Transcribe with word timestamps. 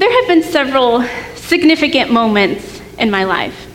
There 0.00 0.10
have 0.10 0.28
been 0.28 0.42
several 0.42 1.04
significant 1.34 2.10
moments 2.10 2.80
in 2.96 3.10
my 3.10 3.24
life. 3.24 3.66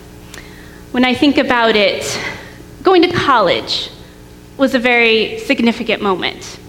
When 0.91 1.05
I 1.05 1.13
think 1.13 1.37
about 1.37 1.75
it, 1.75 2.19
going 2.81 3.03
to 3.03 3.13
college 3.13 3.91
was 4.57 4.73
a 4.73 4.79
very 4.79 5.37
significant 5.37 6.01
moment. 6.01 6.59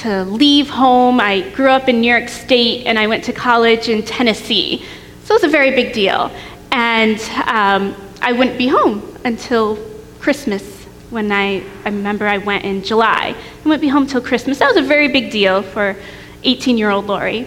To 0.00 0.24
leave 0.24 0.68
home, 0.68 1.20
I 1.20 1.40
grew 1.52 1.70
up 1.70 1.88
in 1.88 2.02
New 2.02 2.12
York 2.14 2.28
State 2.28 2.86
and 2.86 2.98
I 2.98 3.06
went 3.06 3.24
to 3.24 3.32
college 3.32 3.88
in 3.88 4.02
Tennessee. 4.02 4.84
So 5.24 5.36
it 5.36 5.40
was 5.40 5.44
a 5.44 5.48
very 5.48 5.70
big 5.70 5.94
deal. 5.94 6.30
And 6.70 7.18
um, 7.46 7.96
I 8.20 8.32
wouldn't 8.32 8.58
be 8.58 8.68
home 8.68 9.16
until 9.24 9.78
Christmas 10.20 10.84
when 11.08 11.32
I, 11.32 11.64
I 11.86 11.88
remember 11.88 12.26
I 12.26 12.36
went 12.36 12.66
in 12.66 12.84
July. 12.84 13.34
I 13.34 13.62
wouldn't 13.64 13.80
be 13.80 13.88
home 13.88 14.06
till 14.06 14.20
Christmas. 14.20 14.58
That 14.58 14.68
was 14.74 14.76
a 14.76 14.86
very 14.86 15.08
big 15.08 15.30
deal 15.30 15.62
for 15.62 15.96
18 16.44 16.76
year 16.76 16.90
old 16.90 17.06
Lori. 17.06 17.46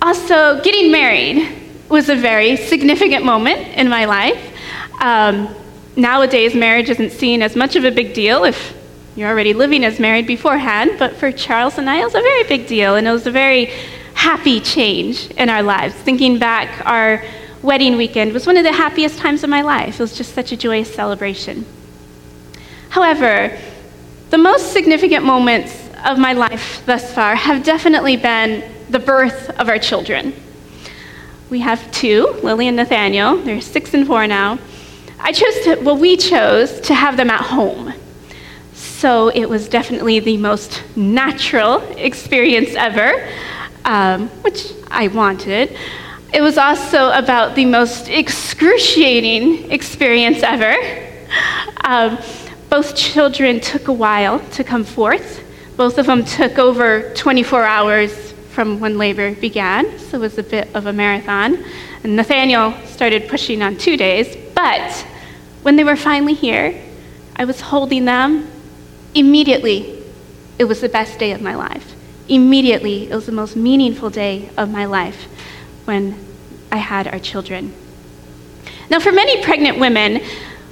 Also, 0.00 0.60
getting 0.62 0.92
married 0.92 1.48
was 1.88 2.08
a 2.08 2.14
very 2.14 2.56
significant 2.56 3.24
moment 3.24 3.58
in 3.76 3.88
my 3.88 4.04
life. 4.04 4.40
Um, 5.00 5.54
nowadays, 5.96 6.54
marriage 6.54 6.88
isn't 6.88 7.10
seen 7.10 7.42
as 7.42 7.56
much 7.56 7.74
of 7.76 7.84
a 7.84 7.90
big 7.90 8.14
deal 8.14 8.44
if 8.44 8.76
you're 9.16 9.28
already 9.28 9.52
living 9.54 9.84
as 9.84 9.98
married 9.98 10.26
beforehand, 10.26 10.92
but 10.98 11.16
for 11.16 11.32
Charles 11.32 11.78
and 11.78 11.90
I, 11.90 12.00
it 12.00 12.04
was 12.04 12.14
a 12.14 12.20
very 12.20 12.44
big 12.44 12.68
deal, 12.68 12.94
and 12.94 13.08
it 13.08 13.10
was 13.10 13.26
a 13.26 13.32
very 13.32 13.66
happy 14.14 14.60
change 14.60 15.30
in 15.32 15.48
our 15.48 15.62
lives. 15.62 15.94
Thinking 15.94 16.38
back, 16.38 16.86
our 16.86 17.24
wedding 17.62 17.96
weekend 17.96 18.32
was 18.32 18.46
one 18.46 18.56
of 18.56 18.62
the 18.62 18.72
happiest 18.72 19.18
times 19.18 19.42
of 19.42 19.50
my 19.50 19.62
life. 19.62 19.94
It 19.94 20.02
was 20.02 20.16
just 20.16 20.34
such 20.34 20.52
a 20.52 20.56
joyous 20.56 20.94
celebration. 20.94 21.66
However, 22.90 23.58
the 24.30 24.38
most 24.38 24.72
significant 24.72 25.24
moments 25.24 25.88
of 26.04 26.18
my 26.18 26.34
life 26.34 26.82
thus 26.86 27.12
far 27.12 27.34
have 27.34 27.64
definitely 27.64 28.16
been 28.16 28.62
the 28.90 28.98
birth 28.98 29.50
of 29.58 29.68
our 29.68 29.78
children. 29.78 30.34
We 31.50 31.60
have 31.60 31.90
two, 31.92 32.38
Lily 32.42 32.68
and 32.68 32.76
Nathaniel. 32.76 33.36
They're 33.38 33.60
six 33.60 33.94
and 33.94 34.06
four 34.06 34.26
now. 34.26 34.58
I 35.18 35.32
chose 35.32 35.54
to, 35.64 35.76
well, 35.76 35.96
we 35.96 36.16
chose 36.16 36.80
to 36.82 36.94
have 36.94 37.16
them 37.16 37.30
at 37.30 37.40
home. 37.40 37.92
So 38.74 39.28
it 39.28 39.48
was 39.48 39.68
definitely 39.68 40.20
the 40.20 40.36
most 40.36 40.82
natural 40.96 41.80
experience 41.92 42.74
ever, 42.74 43.28
um, 43.84 44.28
which 44.42 44.72
I 44.90 45.08
wanted. 45.08 45.76
It 46.32 46.42
was 46.42 46.58
also 46.58 47.10
about 47.12 47.54
the 47.54 47.64
most 47.64 48.08
excruciating 48.08 49.70
experience 49.70 50.42
ever. 50.42 50.74
Um, 51.84 52.18
both 52.68 52.94
children 52.94 53.60
took 53.60 53.88
a 53.88 53.92
while 53.92 54.40
to 54.50 54.62
come 54.62 54.84
forth. 54.84 55.42
Both 55.76 55.96
of 55.96 56.06
them 56.06 56.24
took 56.24 56.58
over 56.58 57.14
24 57.14 57.64
hours 57.64 58.27
from 58.58 58.80
when 58.80 58.98
labor 58.98 59.36
began, 59.36 59.96
so 60.00 60.16
it 60.16 60.20
was 60.20 60.36
a 60.36 60.42
bit 60.42 60.68
of 60.74 60.86
a 60.86 60.92
marathon. 60.92 61.64
And 62.02 62.16
Nathaniel 62.16 62.74
started 62.86 63.28
pushing 63.28 63.62
on 63.62 63.76
two 63.76 63.96
days, 63.96 64.36
but 64.52 65.06
when 65.62 65.76
they 65.76 65.84
were 65.84 65.94
finally 65.94 66.34
here, 66.34 66.82
I 67.36 67.44
was 67.44 67.60
holding 67.60 68.04
them. 68.04 68.50
Immediately, 69.14 70.02
it 70.58 70.64
was 70.64 70.80
the 70.80 70.88
best 70.88 71.20
day 71.20 71.30
of 71.30 71.40
my 71.40 71.54
life. 71.54 71.94
Immediately, 72.28 73.08
it 73.08 73.14
was 73.14 73.26
the 73.26 73.32
most 73.42 73.54
meaningful 73.54 74.10
day 74.10 74.50
of 74.56 74.68
my 74.68 74.86
life 74.86 75.28
when 75.84 76.18
I 76.72 76.78
had 76.78 77.06
our 77.06 77.20
children. 77.20 77.72
Now, 78.90 78.98
for 78.98 79.12
many 79.12 79.40
pregnant 79.44 79.78
women, 79.78 80.20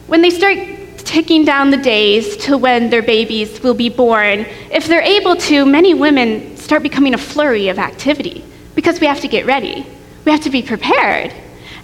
when 0.08 0.22
they 0.22 0.30
start 0.30 0.58
ticking 0.98 1.44
down 1.44 1.70
the 1.70 1.76
days 1.76 2.36
to 2.38 2.58
when 2.58 2.90
their 2.90 3.02
babies 3.02 3.62
will 3.62 3.74
be 3.74 3.90
born, 3.90 4.44
if 4.72 4.88
they're 4.88 5.00
able 5.00 5.36
to, 5.36 5.64
many 5.64 5.94
women 5.94 6.55
start 6.66 6.82
becoming 6.82 7.14
a 7.14 7.18
flurry 7.18 7.68
of 7.68 7.78
activity 7.78 8.44
because 8.74 8.98
we 9.00 9.06
have 9.06 9.20
to 9.20 9.28
get 9.28 9.46
ready. 9.46 9.86
We 10.24 10.32
have 10.32 10.40
to 10.40 10.50
be 10.50 10.62
prepared. 10.62 11.32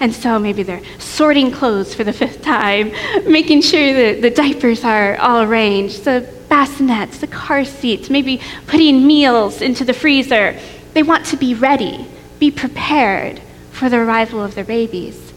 And 0.00 0.12
so 0.12 0.40
maybe 0.40 0.64
they're 0.64 0.82
sorting 0.98 1.52
clothes 1.52 1.94
for 1.94 2.02
the 2.02 2.12
fifth 2.12 2.42
time, 2.42 2.90
making 3.28 3.62
sure 3.62 3.92
that 3.94 4.22
the 4.22 4.30
diapers 4.30 4.82
are 4.82 5.16
all 5.18 5.42
arranged, 5.42 6.04
the 6.04 6.28
bassinets, 6.48 7.20
the 7.20 7.28
car 7.28 7.64
seats, 7.64 8.10
maybe 8.10 8.40
putting 8.66 9.06
meals 9.06 9.62
into 9.62 9.84
the 9.84 9.94
freezer. 9.94 10.58
They 10.94 11.04
want 11.04 11.26
to 11.26 11.36
be 11.36 11.54
ready, 11.54 12.04
be 12.40 12.50
prepared 12.50 13.40
for 13.70 13.88
the 13.88 13.98
arrival 13.98 14.44
of 14.44 14.56
their 14.56 14.64
babies. 14.64 15.32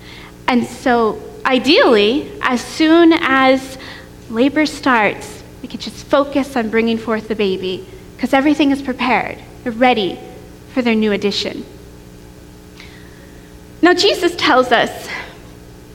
And 0.48 0.66
so, 0.66 1.22
ideally, 1.46 2.32
as 2.42 2.62
soon 2.62 3.14
as 3.14 3.78
labor 4.32 4.66
starts, 4.66 5.44
we 5.62 5.68
can 5.68 5.80
just 5.80 6.08
focus 6.08 6.56
on 6.56 6.72
bringing 6.72 6.98
forth 6.98 7.28
the 7.28 7.36
baby 7.36 7.88
because 8.26 8.34
everything 8.34 8.72
is 8.72 8.82
prepared. 8.82 9.38
They're 9.62 9.72
ready 9.72 10.18
for 10.74 10.82
their 10.82 10.96
new 10.96 11.12
addition. 11.12 11.64
Now, 13.84 13.94
Jesus 13.94 14.36
tells 14.36 14.72
us 14.72 15.08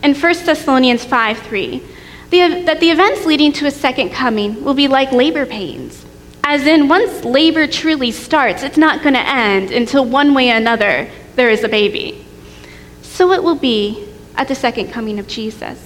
in 0.04 0.14
1 0.14 0.46
Thessalonians 0.46 1.04
5 1.04 1.38
3 1.38 1.82
that 2.30 2.78
the 2.78 2.90
events 2.90 3.26
leading 3.26 3.52
to 3.54 3.64
his 3.64 3.74
second 3.74 4.10
coming 4.10 4.62
will 4.62 4.74
be 4.74 4.86
like 4.86 5.10
labor 5.10 5.44
pains. 5.44 6.06
As 6.44 6.68
in, 6.68 6.86
once 6.86 7.24
labor 7.24 7.66
truly 7.66 8.12
starts, 8.12 8.62
it's 8.62 8.78
not 8.78 9.02
going 9.02 9.14
to 9.14 9.28
end 9.28 9.72
until 9.72 10.04
one 10.04 10.32
way 10.32 10.52
or 10.52 10.54
another 10.54 11.10
there 11.34 11.50
is 11.50 11.64
a 11.64 11.68
baby. 11.68 12.24
So 13.02 13.32
it 13.32 13.42
will 13.42 13.56
be 13.56 14.08
at 14.36 14.46
the 14.46 14.54
second 14.54 14.92
coming 14.92 15.18
of 15.18 15.26
Jesus. 15.26 15.80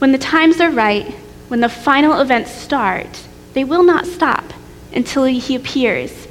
When 0.00 0.10
the 0.10 0.18
times 0.18 0.60
are 0.60 0.72
right, 0.72 1.08
when 1.46 1.60
the 1.60 1.68
final 1.68 2.20
events 2.20 2.50
start, 2.50 3.28
they 3.52 3.62
will 3.62 3.84
not 3.84 4.06
stop 4.06 4.52
until 4.94 5.24
he 5.24 5.54
appears 5.54 6.28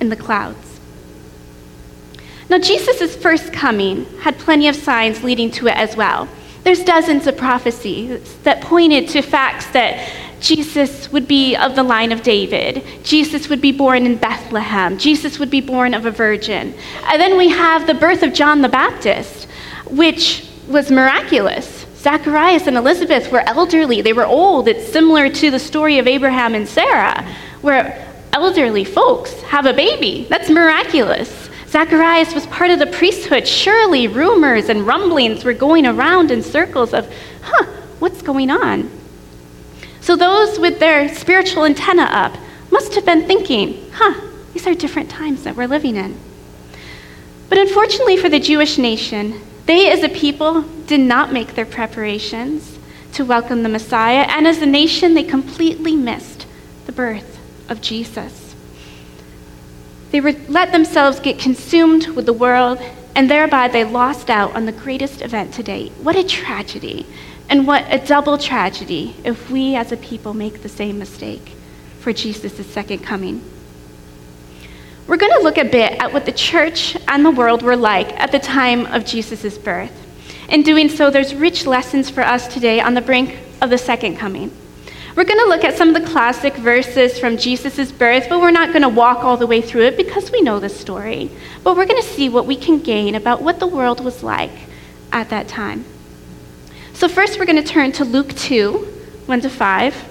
in 0.00 0.08
the 0.08 0.16
clouds. 0.16 0.80
Now, 2.48 2.58
Jesus' 2.58 3.16
first 3.16 3.52
coming 3.52 4.04
had 4.20 4.38
plenty 4.38 4.68
of 4.68 4.76
signs 4.76 5.24
leading 5.24 5.50
to 5.52 5.68
it 5.68 5.76
as 5.76 5.96
well. 5.96 6.28
There's 6.62 6.84
dozens 6.84 7.26
of 7.26 7.36
prophecies 7.36 8.36
that 8.38 8.60
pointed 8.60 9.08
to 9.10 9.22
facts 9.22 9.66
that 9.68 10.10
Jesus 10.40 11.10
would 11.10 11.26
be 11.26 11.56
of 11.56 11.74
the 11.74 11.82
line 11.82 12.12
of 12.12 12.22
David. 12.22 12.84
Jesus 13.02 13.48
would 13.48 13.62
be 13.62 13.72
born 13.72 14.04
in 14.04 14.16
Bethlehem. 14.16 14.98
Jesus 14.98 15.38
would 15.38 15.50
be 15.50 15.62
born 15.62 15.94
of 15.94 16.04
a 16.04 16.10
virgin. 16.10 16.74
And 17.04 17.20
then 17.20 17.38
we 17.38 17.48
have 17.48 17.86
the 17.86 17.94
birth 17.94 18.22
of 18.22 18.34
John 18.34 18.60
the 18.60 18.68
Baptist, 18.68 19.48
which 19.86 20.46
was 20.68 20.90
miraculous. 20.90 21.86
Zacharias 21.96 22.66
and 22.66 22.76
Elizabeth 22.76 23.32
were 23.32 23.40
elderly, 23.48 24.02
they 24.02 24.12
were 24.12 24.26
old. 24.26 24.68
It's 24.68 24.92
similar 24.92 25.30
to 25.30 25.50
the 25.50 25.58
story 25.58 25.98
of 25.98 26.06
Abraham 26.06 26.54
and 26.54 26.68
Sarah, 26.68 27.26
where 27.62 28.03
elderly 28.34 28.84
folks 28.84 29.40
have 29.42 29.64
a 29.64 29.72
baby. 29.72 30.26
That's 30.28 30.50
miraculous. 30.50 31.48
Zacharias 31.68 32.34
was 32.34 32.46
part 32.48 32.70
of 32.70 32.80
the 32.80 32.86
priesthood. 32.86 33.46
Surely 33.46 34.08
rumors 34.08 34.68
and 34.68 34.86
rumblings 34.86 35.44
were 35.44 35.54
going 35.54 35.86
around 35.86 36.30
in 36.30 36.42
circles 36.42 36.92
of, 36.92 37.10
huh, 37.42 37.64
what's 38.00 38.22
going 38.22 38.50
on? 38.50 38.90
So 40.00 40.16
those 40.16 40.58
with 40.58 40.80
their 40.80 41.14
spiritual 41.14 41.64
antenna 41.64 42.02
up 42.02 42.36
must 42.70 42.94
have 42.94 43.06
been 43.06 43.26
thinking, 43.26 43.90
huh, 43.92 44.20
these 44.52 44.66
are 44.66 44.74
different 44.74 45.10
times 45.10 45.44
that 45.44 45.56
we're 45.56 45.68
living 45.68 45.96
in. 45.96 46.18
But 47.48 47.58
unfortunately 47.58 48.16
for 48.16 48.28
the 48.28 48.40
Jewish 48.40 48.78
nation, 48.78 49.40
they 49.66 49.90
as 49.90 50.02
a 50.02 50.08
people 50.08 50.62
did 50.86 51.00
not 51.00 51.32
make 51.32 51.54
their 51.54 51.66
preparations 51.66 52.78
to 53.12 53.24
welcome 53.24 53.62
the 53.62 53.68
Messiah, 53.68 54.26
and 54.28 54.46
as 54.46 54.60
a 54.60 54.66
nation, 54.66 55.14
they 55.14 55.22
completely 55.22 55.94
missed 55.94 56.46
the 56.86 56.92
birth 56.92 57.33
of 57.68 57.80
Jesus. 57.80 58.54
They 60.10 60.20
let 60.20 60.72
themselves 60.72 61.18
get 61.20 61.38
consumed 61.38 62.08
with 62.08 62.26
the 62.26 62.32
world, 62.32 62.78
and 63.16 63.30
thereby 63.30 63.68
they 63.68 63.84
lost 63.84 64.30
out 64.30 64.54
on 64.54 64.66
the 64.66 64.72
greatest 64.72 65.22
event 65.22 65.54
to 65.54 65.62
date. 65.62 65.92
What 66.02 66.16
a 66.16 66.24
tragedy, 66.24 67.06
and 67.48 67.66
what 67.66 67.84
a 67.92 68.04
double 68.04 68.38
tragedy 68.38 69.16
if 69.24 69.50
we 69.50 69.74
as 69.74 69.92
a 69.92 69.96
people 69.96 70.34
make 70.34 70.62
the 70.62 70.68
same 70.68 70.98
mistake 70.98 71.52
for 72.00 72.12
Jesus' 72.12 72.66
second 72.66 73.00
coming. 73.00 73.42
We're 75.06 75.16
going 75.16 75.32
to 75.32 75.42
look 75.42 75.58
a 75.58 75.64
bit 75.64 76.00
at 76.00 76.12
what 76.12 76.24
the 76.24 76.32
church 76.32 76.96
and 77.08 77.24
the 77.24 77.30
world 77.30 77.62
were 77.62 77.76
like 77.76 78.18
at 78.18 78.32
the 78.32 78.38
time 78.38 78.86
of 78.86 79.04
Jesus' 79.04 79.58
birth. 79.58 79.92
In 80.48 80.62
doing 80.62 80.88
so, 80.88 81.10
there's 81.10 81.34
rich 81.34 81.66
lessons 81.66 82.08
for 82.08 82.22
us 82.22 82.46
today 82.48 82.80
on 82.80 82.94
the 82.94 83.00
brink 83.00 83.38
of 83.60 83.70
the 83.70 83.78
second 83.78 84.16
coming. 84.16 84.50
We're 85.16 85.24
going 85.24 85.38
to 85.38 85.46
look 85.46 85.62
at 85.62 85.76
some 85.76 85.94
of 85.94 85.94
the 85.94 86.10
classic 86.10 86.54
verses 86.56 87.20
from 87.20 87.36
Jesus' 87.36 87.92
birth, 87.92 88.26
but 88.28 88.40
we're 88.40 88.50
not 88.50 88.70
going 88.70 88.82
to 88.82 88.88
walk 88.88 89.18
all 89.18 89.36
the 89.36 89.46
way 89.46 89.60
through 89.60 89.82
it 89.82 89.96
because 89.96 90.32
we 90.32 90.42
know 90.42 90.58
the 90.58 90.68
story. 90.68 91.30
But 91.62 91.76
we're 91.76 91.86
going 91.86 92.02
to 92.02 92.08
see 92.08 92.28
what 92.28 92.46
we 92.46 92.56
can 92.56 92.80
gain 92.80 93.14
about 93.14 93.40
what 93.40 93.60
the 93.60 93.66
world 93.66 94.04
was 94.04 94.24
like 94.24 94.50
at 95.12 95.30
that 95.30 95.46
time. 95.46 95.84
So, 96.94 97.08
first, 97.08 97.38
we're 97.38 97.46
going 97.46 97.62
to 97.62 97.68
turn 97.68 97.92
to 97.92 98.04
Luke 98.04 98.34
2 98.34 98.90
1 99.26 99.40
to 99.40 99.48
5. 99.48 100.10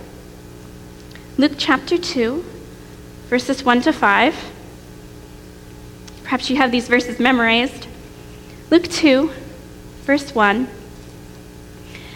Luke 1.38 1.54
chapter 1.58 1.98
2, 1.98 2.46
verses 3.28 3.64
1 3.64 3.82
to 3.82 3.92
5. 3.92 4.52
Perhaps 6.24 6.50
you 6.50 6.56
have 6.56 6.72
these 6.72 6.88
verses 6.88 7.20
memorized. 7.20 7.88
Luke 8.70 8.88
2, 8.88 9.32
verse 10.04 10.34
1. 10.34 10.68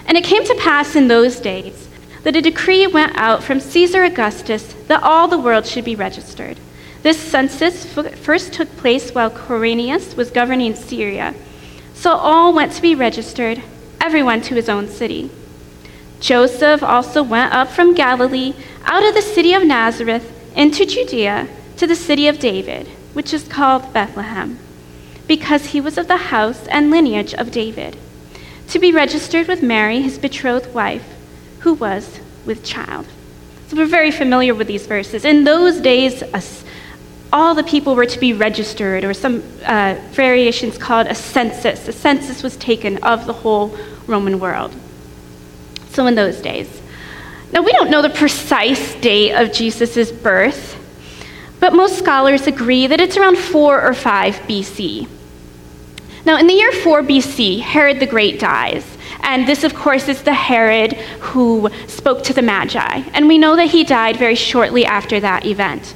And 0.08 0.18
it 0.18 0.24
came 0.24 0.46
to 0.46 0.56
pass 0.56 0.96
in 0.96 1.08
those 1.08 1.40
days 1.40 1.87
that 2.28 2.36
a 2.36 2.42
decree 2.42 2.86
went 2.86 3.16
out 3.16 3.42
from 3.42 3.58
Caesar 3.58 4.04
Augustus 4.04 4.74
that 4.88 5.02
all 5.02 5.30
the 5.30 5.40
world 5.40 5.66
should 5.66 5.86
be 5.86 5.96
registered. 5.96 6.60
This 7.02 7.18
census 7.18 7.86
first 7.86 8.52
took 8.52 8.68
place 8.76 9.12
while 9.12 9.32
Quirinius 9.32 10.18
was 10.18 10.30
governing 10.30 10.76
Syria. 10.76 11.34
So 11.94 12.12
all 12.12 12.52
went 12.52 12.74
to 12.74 12.82
be 12.82 12.96
registered, 12.96 13.64
everyone 14.02 14.42
to 14.42 14.56
his 14.56 14.68
own 14.68 14.90
city. 14.90 15.30
Joseph 16.20 16.84
also 16.84 17.24
went 17.24 17.54
up 17.54 17.70
from 17.70 17.94
Galilee 17.94 18.54
out 18.84 19.08
of 19.08 19.14
the 19.14 19.22
city 19.22 19.54
of 19.54 19.64
Nazareth 19.64 20.30
into 20.54 20.86
Judea 20.86 21.48
to 21.78 21.88
the 21.88 21.96
city 21.96 22.28
of 22.28 22.40
David, 22.40 22.90
which 23.14 23.34
is 23.34 23.48
called 23.48 23.94
Bethlehem, 23.94 24.60
because 25.28 25.68
he 25.68 25.80
was 25.80 25.98
of 25.98 26.10
the 26.10 26.18
house 26.18 26.68
and 26.68 26.92
lineage 26.92 27.34
of 27.34 27.52
David, 27.52 27.96
to 28.68 28.80
be 28.80 28.92
registered 28.92 29.48
with 29.48 29.64
Mary, 29.64 30.02
his 30.02 30.18
betrothed 30.20 30.74
wife, 30.74 31.14
who 31.68 31.74
was 31.74 32.22
with 32.46 32.64
child. 32.64 33.06
So 33.68 33.76
we're 33.76 33.88
very 33.88 34.10
familiar 34.10 34.56
with 34.56 34.68
these 34.68 34.88
verses. 34.88 35.26
In 35.26 35.44
those 35.44 35.82
days, 35.82 36.24
all 37.34 37.56
the 37.56 37.64
people 37.66 37.94
were 37.94 38.06
to 38.06 38.20
be 38.20 38.32
registered, 38.32 39.04
or 39.04 39.14
some 39.14 39.44
uh, 39.66 39.96
variations 40.12 40.78
called 40.78 41.08
a 41.08 41.16
census. 41.16 41.86
A 41.90 41.92
census 41.92 42.42
was 42.42 42.56
taken 42.56 43.04
of 43.04 43.26
the 43.26 43.34
whole 43.34 43.78
Roman 44.08 44.40
world. 44.40 44.74
So 45.90 46.08
in 46.08 46.16
those 46.16 46.40
days. 46.40 46.70
Now, 47.52 47.62
we 47.64 47.74
don't 47.74 47.92
know 47.92 48.02
the 48.02 48.12
precise 48.12 48.96
date 49.02 49.34
of 49.34 49.52
Jesus' 49.52 50.10
birth, 50.10 50.78
but 51.60 51.74
most 51.74 51.98
scholars 51.98 52.48
agree 52.48 52.88
that 52.88 53.02
it's 53.02 53.18
around 53.18 53.38
4 53.38 53.82
or 53.82 53.94
5 53.94 54.36
BC. 54.48 55.06
Now, 56.26 56.38
in 56.38 56.48
the 56.48 56.54
year 56.54 56.72
4 56.72 57.02
BC, 57.04 57.60
Herod 57.60 58.00
the 58.00 58.06
Great 58.06 58.40
dies. 58.40 58.97
And 59.22 59.48
this, 59.48 59.64
of 59.64 59.76
course, 59.76 60.08
is 60.08 60.24
the 60.24 60.34
Herod 60.34 60.94
who 60.94 61.70
spoke 61.88 62.24
to 62.24 62.34
the 62.34 62.42
Magi. 62.42 63.04
And 63.14 63.28
we 63.28 63.38
know 63.38 63.56
that 63.56 63.68
he 63.68 63.84
died 63.84 64.18
very 64.18 64.36
shortly 64.36 64.86
after 64.86 65.20
that 65.20 65.46
event. 65.46 65.94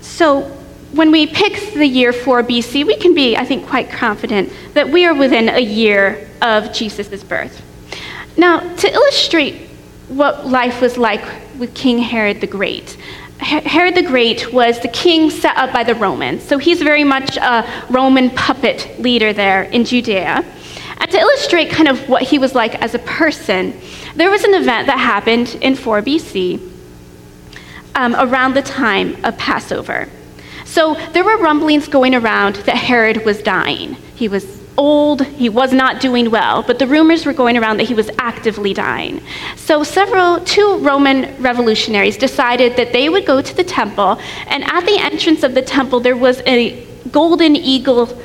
So, 0.00 0.56
when 0.92 1.12
we 1.12 1.26
pick 1.26 1.74
the 1.74 1.86
year 1.86 2.12
4 2.12 2.42
BC, 2.42 2.84
we 2.84 2.96
can 2.96 3.14
be, 3.14 3.36
I 3.36 3.44
think, 3.44 3.66
quite 3.66 3.90
confident 3.90 4.52
that 4.74 4.88
we 4.88 5.04
are 5.04 5.14
within 5.14 5.48
a 5.48 5.60
year 5.60 6.28
of 6.42 6.72
Jesus' 6.72 7.22
birth. 7.22 7.62
Now, 8.36 8.58
to 8.76 8.92
illustrate 8.92 9.68
what 10.08 10.48
life 10.48 10.80
was 10.80 10.98
like 10.98 11.24
with 11.58 11.74
King 11.74 11.98
Herod 11.98 12.40
the 12.40 12.48
Great, 12.48 12.96
Herod 13.40 13.94
the 13.94 14.02
Great 14.02 14.52
was 14.52 14.80
the 14.80 14.88
king 14.88 15.30
set 15.30 15.56
up 15.56 15.72
by 15.72 15.82
the 15.82 15.94
Romans. 15.94 16.42
So 16.42 16.58
he's 16.58 16.82
very 16.82 17.04
much 17.04 17.38
a 17.38 17.66
Roman 17.88 18.28
puppet 18.30 19.00
leader 19.00 19.32
there 19.32 19.62
in 19.62 19.84
Judea. 19.84 20.44
And 21.00 21.10
to 21.10 21.18
illustrate 21.18 21.70
kind 21.70 21.88
of 21.88 22.08
what 22.08 22.22
he 22.22 22.38
was 22.38 22.54
like 22.54 22.74
as 22.76 22.94
a 22.94 22.98
person, 23.00 23.78
there 24.14 24.30
was 24.30 24.44
an 24.44 24.54
event 24.54 24.86
that 24.86 24.98
happened 24.98 25.58
in 25.60 25.74
4 25.74 26.02
BC 26.02 26.70
um, 27.94 28.14
around 28.14 28.54
the 28.54 28.62
time 28.62 29.22
of 29.24 29.36
Passover. 29.38 30.08
So 30.64 30.94
there 31.12 31.24
were 31.24 31.38
rumblings 31.38 31.88
going 31.88 32.14
around 32.14 32.56
that 32.56 32.76
Herod 32.76 33.24
was 33.24 33.42
dying. 33.42 33.94
He 34.14 34.28
was 34.28 34.60
old, 34.78 35.24
he 35.24 35.48
was 35.48 35.72
not 35.72 36.00
doing 36.00 36.30
well, 36.30 36.62
but 36.62 36.78
the 36.78 36.86
rumors 36.86 37.26
were 37.26 37.32
going 37.32 37.56
around 37.56 37.78
that 37.78 37.88
he 37.88 37.94
was 37.94 38.10
actively 38.18 38.72
dying. 38.72 39.20
So 39.56 39.82
several, 39.82 40.40
two 40.40 40.78
Roman 40.78 41.42
revolutionaries 41.42 42.16
decided 42.16 42.76
that 42.76 42.92
they 42.92 43.08
would 43.08 43.26
go 43.26 43.42
to 43.42 43.54
the 43.54 43.64
temple, 43.64 44.18
and 44.46 44.64
at 44.64 44.86
the 44.86 44.96
entrance 44.98 45.42
of 45.42 45.54
the 45.54 45.62
temple, 45.62 46.00
there 46.00 46.16
was 46.16 46.40
a 46.46 46.86
golden 47.10 47.56
eagle 47.56 48.16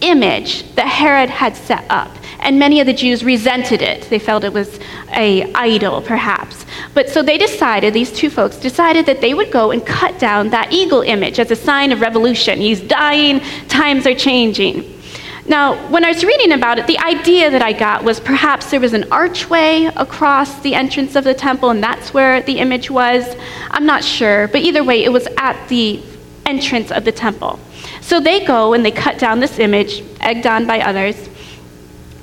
image 0.00 0.74
that 0.74 0.86
Herod 0.86 1.30
had 1.30 1.56
set 1.56 1.84
up. 1.88 2.10
And 2.42 2.58
many 2.58 2.80
of 2.80 2.86
the 2.86 2.92
Jews 2.92 3.24
resented 3.24 3.82
it. 3.82 4.02
They 4.10 4.18
felt 4.18 4.42
it 4.42 4.52
was 4.52 4.80
a 5.12 5.52
idol, 5.54 6.02
perhaps. 6.02 6.66
But 6.92 7.08
so 7.08 7.22
they 7.22 7.38
decided, 7.38 7.94
these 7.94 8.10
two 8.10 8.30
folks 8.30 8.56
decided 8.56 9.06
that 9.06 9.20
they 9.20 9.32
would 9.32 9.52
go 9.52 9.70
and 9.70 9.86
cut 9.86 10.18
down 10.18 10.50
that 10.50 10.72
eagle 10.72 11.02
image 11.02 11.38
as 11.38 11.50
a 11.50 11.56
sign 11.56 11.92
of 11.92 12.00
revolution. 12.00 12.58
He's 12.58 12.80
dying, 12.80 13.40
times 13.68 14.06
are 14.06 14.14
changing. 14.14 14.98
Now, 15.46 15.88
when 15.88 16.04
I 16.04 16.08
was 16.08 16.24
reading 16.24 16.52
about 16.52 16.78
it, 16.78 16.86
the 16.86 16.98
idea 16.98 17.50
that 17.50 17.62
I 17.62 17.72
got 17.72 18.04
was 18.04 18.20
perhaps 18.20 18.70
there 18.70 18.80
was 18.80 18.92
an 18.92 19.10
archway 19.12 19.90
across 19.96 20.60
the 20.60 20.74
entrance 20.74 21.16
of 21.16 21.24
the 21.24 21.34
temple, 21.34 21.70
and 21.70 21.82
that's 21.82 22.14
where 22.14 22.42
the 22.42 22.58
image 22.58 22.90
was. 22.90 23.36
I'm 23.70 23.86
not 23.86 24.04
sure, 24.04 24.48
but 24.48 24.60
either 24.60 24.84
way, 24.84 25.02
it 25.02 25.10
was 25.10 25.26
at 25.36 25.68
the 25.68 26.00
entrance 26.46 26.92
of 26.92 27.04
the 27.04 27.12
temple. 27.12 27.58
So 28.00 28.20
they 28.20 28.44
go 28.44 28.72
and 28.72 28.84
they 28.84 28.92
cut 28.92 29.18
down 29.18 29.40
this 29.40 29.58
image, 29.58 30.04
egged 30.20 30.46
on 30.46 30.66
by 30.66 30.80
others. 30.80 31.28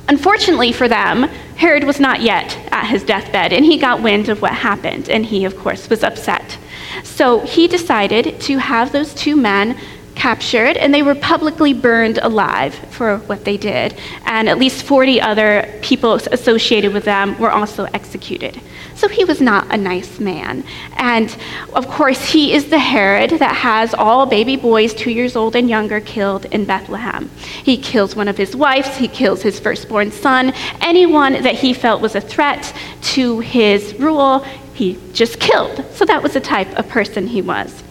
Unfortunately 0.10 0.72
for 0.72 0.88
them, 0.88 1.30
Herod 1.56 1.84
was 1.84 2.00
not 2.00 2.22
yet 2.22 2.58
at 2.72 2.88
his 2.88 3.04
deathbed, 3.04 3.54
and 3.54 3.64
he 3.64 3.78
got 3.78 4.02
wind 4.02 4.28
of 4.28 4.42
what 4.42 4.54
happened, 4.54 5.08
and 5.08 5.24
he, 5.24 5.46
of 5.46 5.56
course, 5.56 5.88
was 5.88 6.04
upset. 6.04 6.58
So 7.04 7.42
he 7.42 7.68
decided 7.68 8.42
to 8.42 8.58
have 8.58 8.92
those 8.92 9.14
two 9.14 9.36
men 9.36 9.78
captured, 10.20 10.76
and 10.76 10.94
they 10.94 11.02
were 11.02 11.16
publicly 11.16 11.74
burned 11.74 12.18
alive 12.18 12.76
for 12.92 13.20
what 13.20 13.46
they 13.46 13.56
did. 13.56 13.98
And 14.26 14.50
at 14.50 14.60
least 14.60 14.84
40 14.84 15.22
other 15.22 15.80
people 15.82 16.14
associated 16.14 16.94
with 16.94 17.06
them 17.06 17.40
were 17.40 17.50
also 17.50 17.86
executed. 17.86 18.60
So 18.96 19.08
he 19.08 19.24
was 19.24 19.40
not 19.40 19.74
a 19.74 19.78
nice 19.78 20.20
man. 20.20 20.66
And 20.98 21.36
of 21.74 21.88
course, 21.88 22.34
he 22.34 22.54
is 22.54 22.70
the 22.70 22.80
Herod 22.80 23.30
that 23.40 23.56
has 23.56 23.94
all 23.94 24.26
baby 24.26 24.58
boys, 24.58 24.94
two 24.94 25.10
years 25.10 25.38
old 25.38 25.56
and 25.56 25.70
younger, 25.70 26.02
killed 26.02 26.46
in 26.46 26.66
Bethlehem. 26.66 27.32
He 27.64 27.78
kills 27.78 28.14
one 28.14 28.28
of 28.28 28.38
his 28.38 28.58
wives, 28.58 28.98
he 28.98 29.08
kills 29.08 29.42
his 29.42 29.58
firstborn 29.58 30.12
son, 30.12 30.52
anyone 30.82 31.34
that 31.44 31.56
he 31.56 31.74
felt 31.74 32.02
was 32.02 32.16
a 32.16 32.22
threat 32.22 32.76
to 33.14 33.40
his 33.40 33.96
rule, 33.98 34.40
he 34.74 35.00
just 35.14 35.40
killed. 35.40 35.86
So 35.94 36.04
that 36.04 36.22
was 36.22 36.34
the 36.34 36.42
type 36.42 36.78
of 36.78 36.90
person 36.90 37.28
he 37.28 37.42
was. 37.42 37.84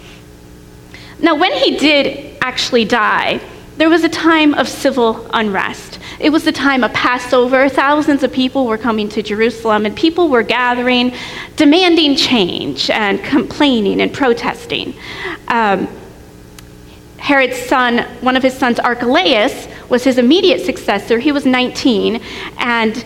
Now, 1.20 1.34
when 1.34 1.52
he 1.52 1.76
did 1.76 2.36
actually 2.40 2.84
die, 2.84 3.40
there 3.76 3.88
was 3.88 4.02
a 4.02 4.08
time 4.08 4.54
of 4.54 4.68
civil 4.68 5.28
unrest. 5.32 6.00
It 6.18 6.30
was 6.30 6.44
the 6.44 6.52
time 6.52 6.82
of 6.82 6.92
Passover. 6.92 7.68
Thousands 7.68 8.24
of 8.24 8.32
people 8.32 8.66
were 8.66 8.78
coming 8.78 9.08
to 9.10 9.22
Jerusalem, 9.22 9.86
and 9.86 9.96
people 9.96 10.28
were 10.28 10.42
gathering, 10.42 11.12
demanding 11.56 12.16
change 12.16 12.90
and 12.90 13.22
complaining 13.22 14.00
and 14.00 14.12
protesting. 14.12 14.94
Um, 15.46 15.88
Herod's 17.18 17.56
son, 17.56 17.98
one 18.20 18.36
of 18.36 18.42
his 18.42 18.56
sons, 18.56 18.78
Archelaus, 18.80 19.68
was 19.88 20.02
his 20.02 20.18
immediate 20.18 20.64
successor. 20.64 21.18
He 21.18 21.30
was 21.30 21.44
19, 21.44 22.20
and 22.58 23.04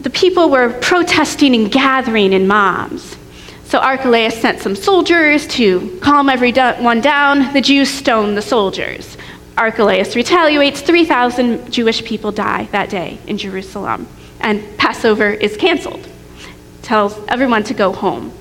the 0.00 0.10
people 0.10 0.50
were 0.50 0.70
protesting 0.80 1.54
and 1.54 1.70
gathering 1.70 2.32
in 2.32 2.46
mobs. 2.46 3.16
So 3.70 3.78
Archelaus 3.78 4.34
sent 4.34 4.58
some 4.58 4.74
soldiers 4.74 5.46
to 5.46 5.96
calm 6.02 6.28
everyone 6.28 7.00
down. 7.00 7.52
The 7.52 7.60
Jews 7.60 7.88
stone 7.88 8.34
the 8.34 8.42
soldiers. 8.42 9.16
Archelaus 9.56 10.16
retaliates. 10.16 10.80
3,000 10.80 11.72
Jewish 11.72 12.04
people 12.04 12.32
die 12.32 12.64
that 12.72 12.90
day 12.90 13.18
in 13.28 13.38
Jerusalem. 13.38 14.08
And 14.40 14.76
Passover 14.76 15.30
is 15.30 15.56
canceled. 15.56 16.04
Tells 16.82 17.16
everyone 17.28 17.62
to 17.62 17.74
go 17.74 17.92
home. 17.92 18.32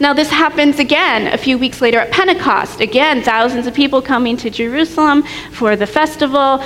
Now, 0.00 0.14
this 0.14 0.30
happens 0.30 0.80
again 0.80 1.32
a 1.32 1.38
few 1.38 1.56
weeks 1.56 1.80
later 1.80 2.00
at 2.00 2.10
Pentecost. 2.10 2.80
Again, 2.80 3.22
thousands 3.22 3.68
of 3.68 3.74
people 3.74 4.02
coming 4.02 4.36
to 4.38 4.50
Jerusalem 4.50 5.22
for 5.52 5.76
the 5.76 5.86
festival. 5.86 6.60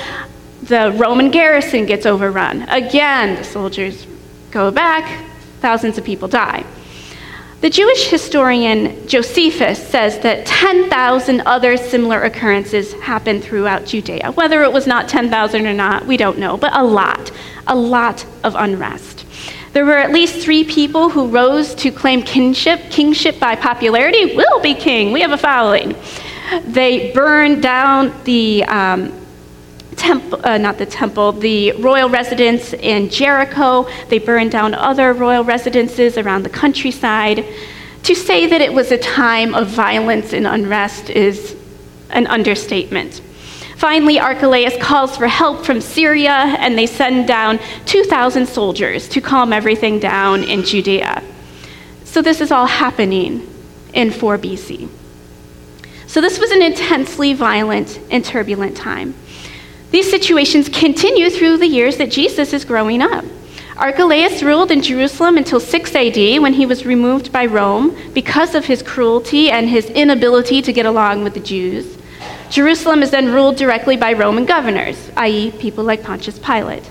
The 0.62 0.96
Roman 0.96 1.30
garrison 1.30 1.84
gets 1.84 2.06
overrun. 2.06 2.62
Again, 2.70 3.36
the 3.36 3.44
soldiers 3.44 4.06
go 4.50 4.70
back, 4.70 5.22
thousands 5.60 5.98
of 5.98 6.04
people 6.04 6.28
die. 6.28 6.64
The 7.62 7.70
Jewish 7.70 8.08
historian 8.08 9.06
Josephus 9.06 9.78
says 9.86 10.18
that 10.18 10.46
10,000 10.46 11.42
other 11.42 11.76
similar 11.76 12.22
occurrences 12.22 12.92
happened 12.94 13.44
throughout 13.44 13.86
Judea. 13.86 14.32
Whether 14.32 14.64
it 14.64 14.72
was 14.72 14.88
not 14.88 15.08
10,000 15.08 15.64
or 15.64 15.72
not, 15.72 16.04
we 16.04 16.16
don't 16.16 16.38
know, 16.38 16.56
but 16.56 16.74
a 16.74 16.82
lot, 16.82 17.30
a 17.68 17.76
lot 17.76 18.26
of 18.42 18.56
unrest. 18.56 19.24
There 19.74 19.84
were 19.84 19.96
at 19.96 20.10
least 20.10 20.44
three 20.44 20.64
people 20.64 21.08
who 21.08 21.28
rose 21.28 21.72
to 21.76 21.92
claim 21.92 22.22
kinship, 22.22 22.90
kingship 22.90 23.38
by 23.38 23.54
popularity. 23.54 24.34
We'll 24.34 24.60
be 24.60 24.74
king. 24.74 25.12
We 25.12 25.20
have 25.20 25.30
a 25.30 25.38
following. 25.38 25.94
They 26.64 27.12
burned 27.12 27.62
down 27.62 28.12
the 28.24 28.64
um, 28.64 29.21
temple, 30.02 30.40
uh, 30.44 30.58
not 30.58 30.78
the 30.78 30.86
temple, 30.86 31.32
the 31.32 31.72
royal 31.72 32.08
residence 32.08 32.74
in 32.74 33.08
Jericho. 33.08 33.88
They 34.08 34.18
burned 34.18 34.50
down 34.50 34.74
other 34.74 35.12
royal 35.12 35.44
residences 35.44 36.18
around 36.18 36.42
the 36.42 36.50
countryside. 36.50 37.44
To 38.02 38.14
say 38.14 38.48
that 38.48 38.60
it 38.60 38.72
was 38.72 38.90
a 38.90 38.98
time 38.98 39.54
of 39.54 39.68
violence 39.68 40.32
and 40.32 40.44
unrest 40.46 41.08
is 41.08 41.56
an 42.10 42.26
understatement. 42.26 43.20
Finally, 43.76 44.18
Archelaus 44.18 44.76
calls 44.80 45.16
for 45.16 45.28
help 45.28 45.64
from 45.64 45.80
Syria, 45.80 46.56
and 46.58 46.76
they 46.76 46.86
send 46.86 47.26
down 47.26 47.58
2,000 47.86 48.46
soldiers 48.46 49.08
to 49.08 49.20
calm 49.20 49.52
everything 49.52 49.98
down 49.98 50.44
in 50.44 50.62
Judea. 50.64 51.22
So, 52.04 52.22
this 52.22 52.40
is 52.40 52.52
all 52.52 52.66
happening 52.66 53.48
in 53.92 54.10
4 54.10 54.38
BC. 54.38 54.88
So, 56.06 56.20
this 56.20 56.38
was 56.38 56.50
an 56.50 56.62
intensely 56.62 57.34
violent 57.34 57.98
and 58.10 58.24
turbulent 58.24 58.76
time. 58.76 59.14
These 59.92 60.10
situations 60.10 60.70
continue 60.70 61.28
through 61.28 61.58
the 61.58 61.66
years 61.66 61.98
that 61.98 62.10
Jesus 62.10 62.54
is 62.54 62.64
growing 62.64 63.02
up. 63.02 63.26
Archelaus 63.76 64.42
ruled 64.42 64.70
in 64.70 64.80
Jerusalem 64.80 65.36
until 65.36 65.60
6 65.60 65.94
AD 65.94 66.40
when 66.40 66.54
he 66.54 66.64
was 66.64 66.86
removed 66.86 67.30
by 67.30 67.44
Rome 67.44 67.94
because 68.14 68.54
of 68.54 68.64
his 68.64 68.82
cruelty 68.82 69.50
and 69.50 69.68
his 69.68 69.90
inability 69.90 70.62
to 70.62 70.72
get 70.72 70.86
along 70.86 71.24
with 71.24 71.34
the 71.34 71.40
Jews. 71.40 71.98
Jerusalem 72.48 73.02
is 73.02 73.10
then 73.10 73.34
ruled 73.34 73.56
directly 73.56 73.98
by 73.98 74.14
Roman 74.14 74.46
governors, 74.46 75.10
i.e., 75.18 75.50
people 75.52 75.84
like 75.84 76.02
Pontius 76.02 76.38
Pilate, 76.38 76.86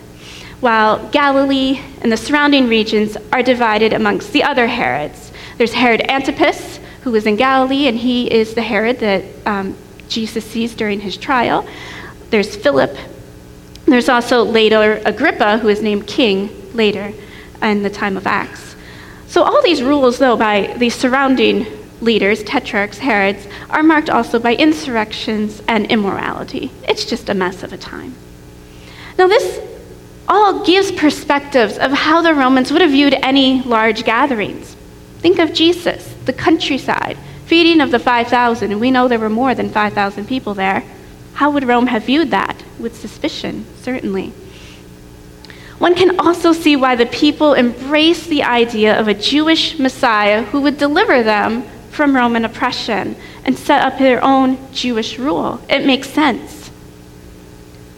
while 0.60 1.10
Galilee 1.10 1.82
and 2.04 2.12
the 2.12 2.18
surrounding 2.18 2.68
regions 2.68 3.18
are 3.34 3.42
divided 3.42 3.94
amongst 3.94 4.32
the 4.32 4.44
other 4.44 4.68
Herods. 4.68 5.32
There's 5.58 5.74
Herod 5.74 6.02
Antipas, 6.08 6.80
who 7.02 7.16
is 7.16 7.26
in 7.26 7.36
Galilee, 7.36 7.88
and 7.88 7.98
he 7.98 8.32
is 8.32 8.54
the 8.54 8.62
Herod 8.62 9.00
that 9.00 9.24
um, 9.48 9.76
Jesus 10.08 10.46
sees 10.46 10.76
during 10.76 11.00
his 11.00 11.18
trial. 11.18 11.68
There's 12.32 12.56
Philip. 12.56 12.98
There's 13.86 14.10
also 14.10 14.44
later 14.44 15.02
Agrippa, 15.06 15.58
who 15.58 15.68
is 15.68 15.82
named 15.82 16.08
king 16.08 16.50
later 16.74 17.14
in 17.62 17.84
the 17.84 17.90
time 17.90 18.16
of 18.16 18.26
Acts. 18.26 18.76
So 19.28 19.44
all 19.44 19.62
these 19.62 19.84
rules, 19.84 20.18
though, 20.18 20.38
by 20.38 20.74
the 20.78 20.90
surrounding 20.90 21.68
leaders, 22.00 22.42
tetrarchs, 22.44 22.98
Herods, 22.98 23.48
are 23.70 23.84
marked 23.84 24.10
also 24.10 24.40
by 24.40 24.56
insurrections 24.56 25.62
and 25.68 25.86
immorality. 25.92 26.72
It's 26.88 27.06
just 27.06 27.30
a 27.30 27.34
mess 27.34 27.64
of 27.64 27.74
a 27.74 27.78
time. 27.78 28.16
Now, 29.18 29.28
this 29.28 29.60
all 30.28 30.66
gives 30.66 30.92
perspectives 30.92 31.78
of 31.78 31.92
how 31.92 32.22
the 32.22 32.34
Romans 32.34 32.72
would 32.72 32.82
have 32.82 32.92
viewed 32.92 33.14
any 33.16 33.62
large 33.62 34.06
gatherings. 34.06 34.76
Think 35.20 35.38
of 35.38 35.54
Jesus, 35.54 36.16
the 36.26 36.34
countryside, 36.34 37.18
feeding 37.46 37.82
of 37.82 37.92
the 37.92 38.00
5,000, 38.00 38.72
and 38.72 38.80
we 38.80 38.90
know 38.90 39.10
there 39.10 39.20
were 39.20 39.30
more 39.30 39.54
than 39.54 39.70
5,000 39.70 40.26
people 40.28 40.54
there. 40.54 40.84
How 41.34 41.50
would 41.52 41.64
Rome 41.64 41.88
have 41.88 42.06
viewed 42.06 42.32
that? 42.32 42.64
With 42.80 42.96
suspicion, 42.96 43.66
certainly. 43.82 44.34
One 45.78 45.96
can 45.96 46.20
also 46.20 46.54
see 46.54 46.76
why 46.76 46.96
the 46.96 47.08
people 47.08 47.56
embraced 47.56 48.30
the 48.30 48.44
idea 48.44 49.00
of 49.00 49.08
a 49.08 49.16
Jewish 49.16 49.80
Messiah 49.80 50.44
who 50.44 50.62
would 50.62 50.78
deliver 50.78 51.24
them 51.24 51.64
from 51.90 52.16
Roman 52.16 52.46
oppression 52.46 53.16
and 53.44 53.58
set 53.58 53.82
up 53.82 53.98
their 53.98 54.24
own 54.24 54.60
Jewish 54.72 55.18
rule. 55.18 55.60
It 55.68 55.86
makes 55.86 56.10
sense. 56.10 56.70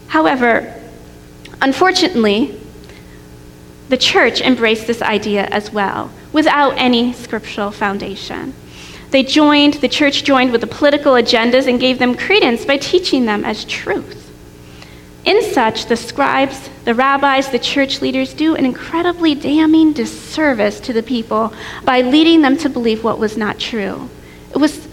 However, 0.07 0.81
unfortunately, 1.61 2.59
the 3.89 3.97
church 3.97 4.41
embraced 4.41 4.87
this 4.87 5.01
idea 5.01 5.45
as 5.45 5.71
well, 5.71 6.09
without 6.31 6.77
any 6.77 7.13
scriptural 7.13 7.71
foundation. 7.71 8.53
They 9.13 9.21
joined, 9.21 9.75
the 9.75 9.87
church 9.87 10.23
joined 10.23 10.51
with 10.51 10.61
the 10.61 10.67
political 10.67 11.13
agendas 11.13 11.67
and 11.67 11.79
gave 11.79 11.99
them 11.99 12.17
credence 12.17 12.65
by 12.65 12.77
teaching 12.77 13.25
them 13.25 13.45
as 13.45 13.63
truth. 13.63 14.19
In 15.23 15.43
such, 15.53 15.85
the 15.85 15.95
scribes, 15.95 16.67
the 16.83 16.95
rabbis, 16.95 17.51
the 17.51 17.59
church 17.59 18.01
leaders 18.01 18.33
do 18.33 18.55
an 18.55 18.65
incredibly 18.65 19.35
damning 19.35 19.93
disservice 19.93 20.79
to 20.79 20.93
the 20.93 21.03
people 21.03 21.53
by 21.85 22.01
leading 22.01 22.41
them 22.41 22.57
to 22.57 22.69
believe 22.69 23.03
what 23.03 23.19
was 23.19 23.37
not 23.37 23.59
true. 23.59 24.09
It 24.49 24.57
was 24.57 24.87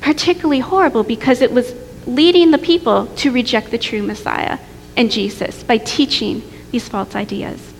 particularly 0.00 0.60
horrible 0.60 1.02
because 1.02 1.42
it 1.42 1.52
was 1.52 1.74
leading 2.06 2.52
the 2.52 2.58
people 2.58 3.08
to 3.16 3.30
reject 3.30 3.70
the 3.70 3.78
true 3.78 4.02
Messiah 4.02 4.58
and 4.96 5.10
Jesus 5.10 5.62
by 5.62 5.76
teaching 5.76 6.42
these 6.70 6.88
false 6.88 7.14
ideas. 7.14 7.74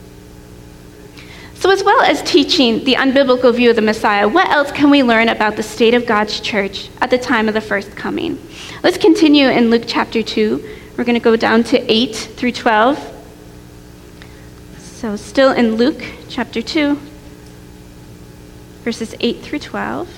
So, 1.67 1.73
as 1.73 1.83
well 1.83 2.01
as 2.03 2.23
teaching 2.23 2.85
the 2.85 2.95
unbiblical 2.95 3.53
view 3.53 3.71
of 3.71 3.75
the 3.75 3.83
Messiah, 3.83 4.29
what 4.29 4.49
else 4.51 4.71
can 4.71 4.89
we 4.89 5.03
learn 5.03 5.29
about 5.29 5.57
the 5.57 5.65
state 5.65 5.95
of 5.95 6.07
God's 6.07 6.39
church 6.39 6.91
at 7.01 7.11
the 7.11 7.19
time 7.19 7.49
of 7.49 7.55
the 7.55 7.61
first 7.61 7.91
coming? 7.97 8.39
Let's 8.85 8.97
continue 8.97 9.49
in 9.49 9.69
Luke 9.69 9.83
chapter 9.85 10.23
2, 10.23 10.65
we're 10.97 11.03
going 11.03 11.19
to 11.19 11.21
go 11.21 11.35
down 11.35 11.65
to 11.65 11.93
8 11.93 12.15
through 12.15 12.53
12. 12.53 13.25
So, 14.79 15.17
still 15.17 15.51
in 15.51 15.75
Luke 15.75 16.05
chapter 16.29 16.63
2, 16.63 17.01
verses 18.85 19.17
8 19.19 19.41
through 19.41 19.59
12. 19.59 20.09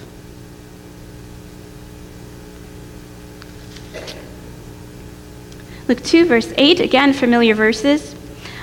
Luke 5.88 6.02
2, 6.02 6.26
verse 6.26 6.52
8, 6.58 6.80
again, 6.80 7.14
familiar 7.14 7.54
verses. 7.54 8.14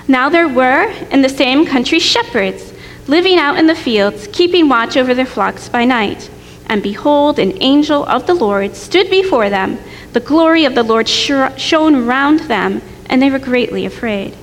Now 0.06 0.28
there 0.28 0.48
were 0.48 0.88
in 1.10 1.22
the 1.22 1.28
same 1.28 1.66
country 1.66 1.98
shepherds 1.98 2.65
living 3.06 3.38
out 3.38 3.58
in 3.58 3.66
the 3.66 3.74
fields, 3.74 4.28
keeping 4.32 4.68
watch 4.68 4.96
over 4.96 5.14
their 5.14 5.26
flocks 5.26 5.68
by 5.68 5.84
night. 5.84 6.30
And 6.66 6.82
behold, 6.82 7.38
an 7.38 7.62
angel 7.62 8.04
of 8.06 8.26
the 8.26 8.34
Lord 8.34 8.74
stood 8.74 9.10
before 9.10 9.50
them 9.50 9.78
the 10.16 10.20
glory 10.20 10.64
of 10.64 10.74
the 10.74 10.82
Lord 10.82 11.06
shone 11.06 12.06
round 12.06 12.40
them, 12.40 12.80
and 13.04 13.20
they 13.20 13.30
were 13.30 13.38
greatly 13.38 13.84
afraid. 13.84 14.34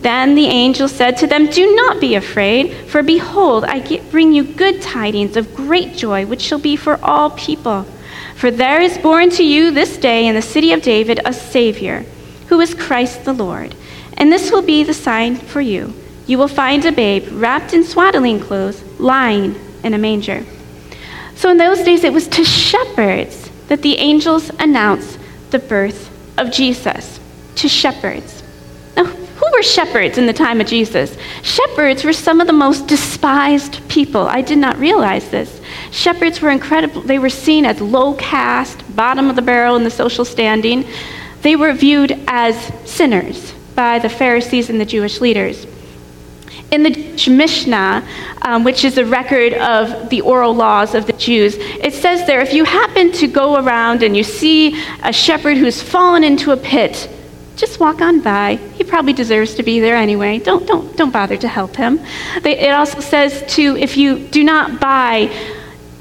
Then 0.00 0.34
the 0.34 0.46
angel 0.46 0.88
said 0.88 1.18
to 1.18 1.26
them, 1.26 1.50
Do 1.50 1.76
not 1.76 2.00
be 2.00 2.14
afraid, 2.14 2.72
for 2.88 3.02
behold, 3.02 3.64
I 3.64 4.00
bring 4.10 4.32
you 4.32 4.42
good 4.42 4.80
tidings 4.80 5.36
of 5.36 5.54
great 5.54 5.96
joy, 5.96 6.24
which 6.24 6.40
shall 6.40 6.58
be 6.58 6.76
for 6.76 6.98
all 7.04 7.28
people. 7.28 7.84
For 8.36 8.50
there 8.50 8.80
is 8.80 8.96
born 8.96 9.28
to 9.32 9.44
you 9.44 9.70
this 9.70 9.98
day 9.98 10.26
in 10.26 10.34
the 10.34 10.40
city 10.40 10.72
of 10.72 10.80
David 10.80 11.20
a 11.26 11.32
Savior, 11.34 12.06
who 12.48 12.58
is 12.60 12.72
Christ 12.72 13.26
the 13.26 13.34
Lord. 13.34 13.74
And 14.14 14.32
this 14.32 14.50
will 14.50 14.62
be 14.62 14.82
the 14.82 14.94
sign 14.94 15.36
for 15.36 15.60
you. 15.60 15.92
You 16.32 16.38
will 16.38 16.48
find 16.48 16.82
a 16.86 16.92
babe 16.92 17.28
wrapped 17.30 17.74
in 17.74 17.84
swaddling 17.84 18.40
clothes, 18.40 18.82
lying 18.98 19.54
in 19.84 19.92
a 19.92 19.98
manger. 19.98 20.42
So 21.34 21.50
in 21.50 21.58
those 21.58 21.82
days 21.82 22.04
it 22.04 22.12
was 22.14 22.26
to 22.28 22.42
shepherds 22.42 23.50
that 23.68 23.82
the 23.82 23.98
angels 23.98 24.50
announced 24.58 25.18
the 25.50 25.58
birth 25.58 26.10
of 26.38 26.50
Jesus 26.50 27.20
to 27.56 27.68
shepherds. 27.68 28.42
Now, 28.96 29.04
who 29.04 29.46
were 29.52 29.62
shepherds 29.62 30.16
in 30.16 30.24
the 30.24 30.32
time 30.32 30.58
of 30.62 30.66
Jesus? 30.66 31.18
Shepherds 31.42 32.02
were 32.02 32.14
some 32.14 32.40
of 32.40 32.46
the 32.46 32.54
most 32.54 32.86
despised 32.86 33.86
people. 33.90 34.22
I 34.22 34.40
did 34.40 34.56
not 34.56 34.78
realize 34.78 35.28
this. 35.28 35.60
Shepherds 35.90 36.40
were 36.40 36.48
incredible. 36.48 37.02
They 37.02 37.18
were 37.18 37.28
seen 37.28 37.66
as 37.66 37.78
low 37.82 38.14
caste, 38.14 38.96
bottom 38.96 39.28
of 39.28 39.36
the 39.36 39.42
barrel 39.42 39.76
in 39.76 39.84
the 39.84 39.90
social 39.90 40.24
standing. 40.24 40.86
They 41.42 41.56
were 41.56 41.74
viewed 41.74 42.18
as 42.26 42.56
sinners 42.90 43.52
by 43.74 43.98
the 43.98 44.08
Pharisees 44.08 44.70
and 44.70 44.80
the 44.80 44.86
Jewish 44.86 45.20
leaders 45.20 45.66
in 46.72 46.82
the 46.82 47.30
Mishnah, 47.30 48.02
um, 48.40 48.64
which 48.64 48.84
is 48.84 48.96
a 48.96 49.04
record 49.04 49.52
of 49.52 50.08
the 50.08 50.22
oral 50.22 50.54
laws 50.54 50.94
of 50.94 51.06
the 51.06 51.12
Jews, 51.12 51.54
it 51.56 51.92
says 51.92 52.26
there 52.26 52.40
if 52.40 52.54
you 52.54 52.64
happen 52.64 53.12
to 53.12 53.28
go 53.28 53.56
around 53.62 54.02
and 54.02 54.16
you 54.16 54.24
see 54.24 54.82
a 55.02 55.12
shepherd 55.12 55.58
who's 55.58 55.82
fallen 55.82 56.24
into 56.24 56.50
a 56.50 56.56
pit, 56.56 57.10
just 57.56 57.78
walk 57.78 58.00
on 58.00 58.20
by. 58.20 58.56
He 58.74 58.84
probably 58.84 59.12
deserves 59.12 59.54
to 59.56 59.62
be 59.62 59.80
there 59.80 59.96
anyway. 59.96 60.38
Don't, 60.38 60.66
don't, 60.66 60.96
don't 60.96 61.12
bother 61.12 61.36
to 61.36 61.46
help 61.46 61.76
him. 61.76 62.00
They, 62.40 62.58
it 62.58 62.70
also 62.70 63.00
says 63.00 63.44
to 63.54 63.76
if 63.76 63.98
you 63.98 64.18
do 64.18 64.42
not 64.42 64.80
buy 64.80 65.30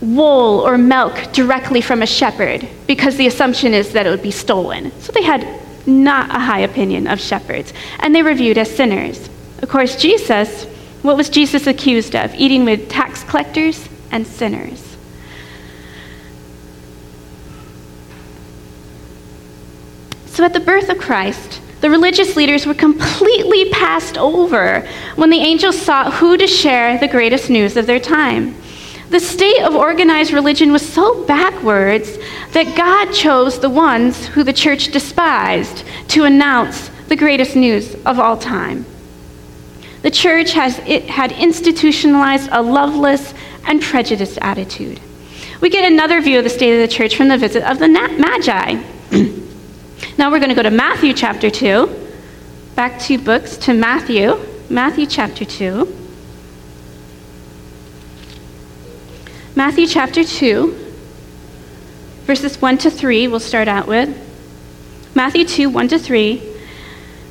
wool 0.01 0.61
or 0.65 0.77
milk 0.77 1.33
directly 1.33 1.81
from 1.81 2.01
a 2.01 2.07
shepherd, 2.07 2.65
because 2.87 3.17
the 3.17 3.27
assumption 3.27 3.73
is 3.73 3.91
that 3.91 4.07
it 4.07 4.09
would 4.09 4.23
be 4.23 4.31
stolen. 4.31 4.91
So 5.01 5.11
they 5.11 5.21
had 5.21 5.45
not 5.85 6.33
a 6.33 6.39
high 6.39 6.61
opinion 6.61 7.07
of 7.07 7.19
shepherds, 7.19 7.73
and 7.99 8.15
they 8.15 8.23
were 8.23 8.33
viewed 8.33 8.57
as 8.57 8.73
sinners. 8.73 9.29
Of 9.61 9.69
course, 9.69 9.95
Jesus, 9.95 10.65
what 11.01 11.17
was 11.17 11.29
Jesus 11.29 11.67
accused 11.67 12.15
of? 12.15 12.33
Eating 12.35 12.65
with 12.65 12.89
tax 12.89 13.23
collectors 13.23 13.87
and 14.11 14.25
sinners. 14.25 14.97
So 20.27 20.45
at 20.45 20.53
the 20.53 20.59
birth 20.59 20.89
of 20.89 20.97
Christ, 20.97 21.61
the 21.81 21.89
religious 21.89 22.35
leaders 22.35 22.65
were 22.65 22.73
completely 22.73 23.69
passed 23.69 24.17
over 24.17 24.87
when 25.15 25.29
the 25.29 25.37
angels 25.37 25.79
sought 25.79 26.13
who 26.13 26.37
to 26.37 26.47
share 26.47 26.97
the 26.97 27.07
greatest 27.07 27.49
news 27.49 27.75
of 27.75 27.87
their 27.87 27.99
time. 27.99 28.55
The 29.09 29.19
state 29.19 29.61
of 29.61 29.75
organized 29.75 30.31
religion 30.31 30.71
was 30.71 30.87
so 30.87 31.25
backwards 31.25 32.17
that 32.53 32.77
God 32.77 33.11
chose 33.13 33.59
the 33.59 33.69
ones 33.69 34.27
who 34.27 34.43
the 34.43 34.53
church 34.53 34.91
despised 34.91 35.83
to 36.09 36.23
announce 36.23 36.89
the 37.09 37.15
greatest 37.15 37.55
news 37.55 37.93
of 38.05 38.19
all 38.19 38.37
time. 38.37 38.85
The 40.01 40.11
church 40.11 40.53
has 40.53 40.79
it 40.79 41.03
had 41.09 41.31
institutionalized 41.31 42.49
a 42.51 42.61
loveless 42.61 43.33
and 43.65 43.81
prejudiced 43.81 44.39
attitude. 44.41 44.99
We 45.61 45.69
get 45.69 45.91
another 45.91 46.21
view 46.21 46.39
of 46.39 46.43
the 46.43 46.49
state 46.49 46.73
of 46.73 46.89
the 46.89 46.93
church 46.93 47.15
from 47.15 47.27
the 47.27 47.37
visit 47.37 47.63
of 47.63 47.77
the 47.77 47.87
Magi. 47.87 48.81
now 50.17 50.31
we're 50.31 50.39
going 50.39 50.49
to 50.49 50.55
go 50.55 50.63
to 50.63 50.71
Matthew 50.71 51.13
chapter 51.13 51.51
2. 51.51 51.97
Back 52.75 52.99
two 52.99 53.19
books 53.19 53.57
to 53.57 53.73
Matthew, 53.73 54.43
Matthew 54.69 55.05
chapter 55.05 55.45
2. 55.45 55.97
Matthew 59.53 59.85
chapter 59.85 60.23
2, 60.23 60.71
verses 62.23 62.59
1 62.61 62.77
to 62.79 62.89
3, 62.89 63.27
we'll 63.27 63.39
start 63.41 63.67
out 63.67 63.85
with. 63.85 64.09
Matthew 65.13 65.45
2, 65.45 65.69
1 65.69 65.87
to 65.89 65.99
3. 65.99 66.50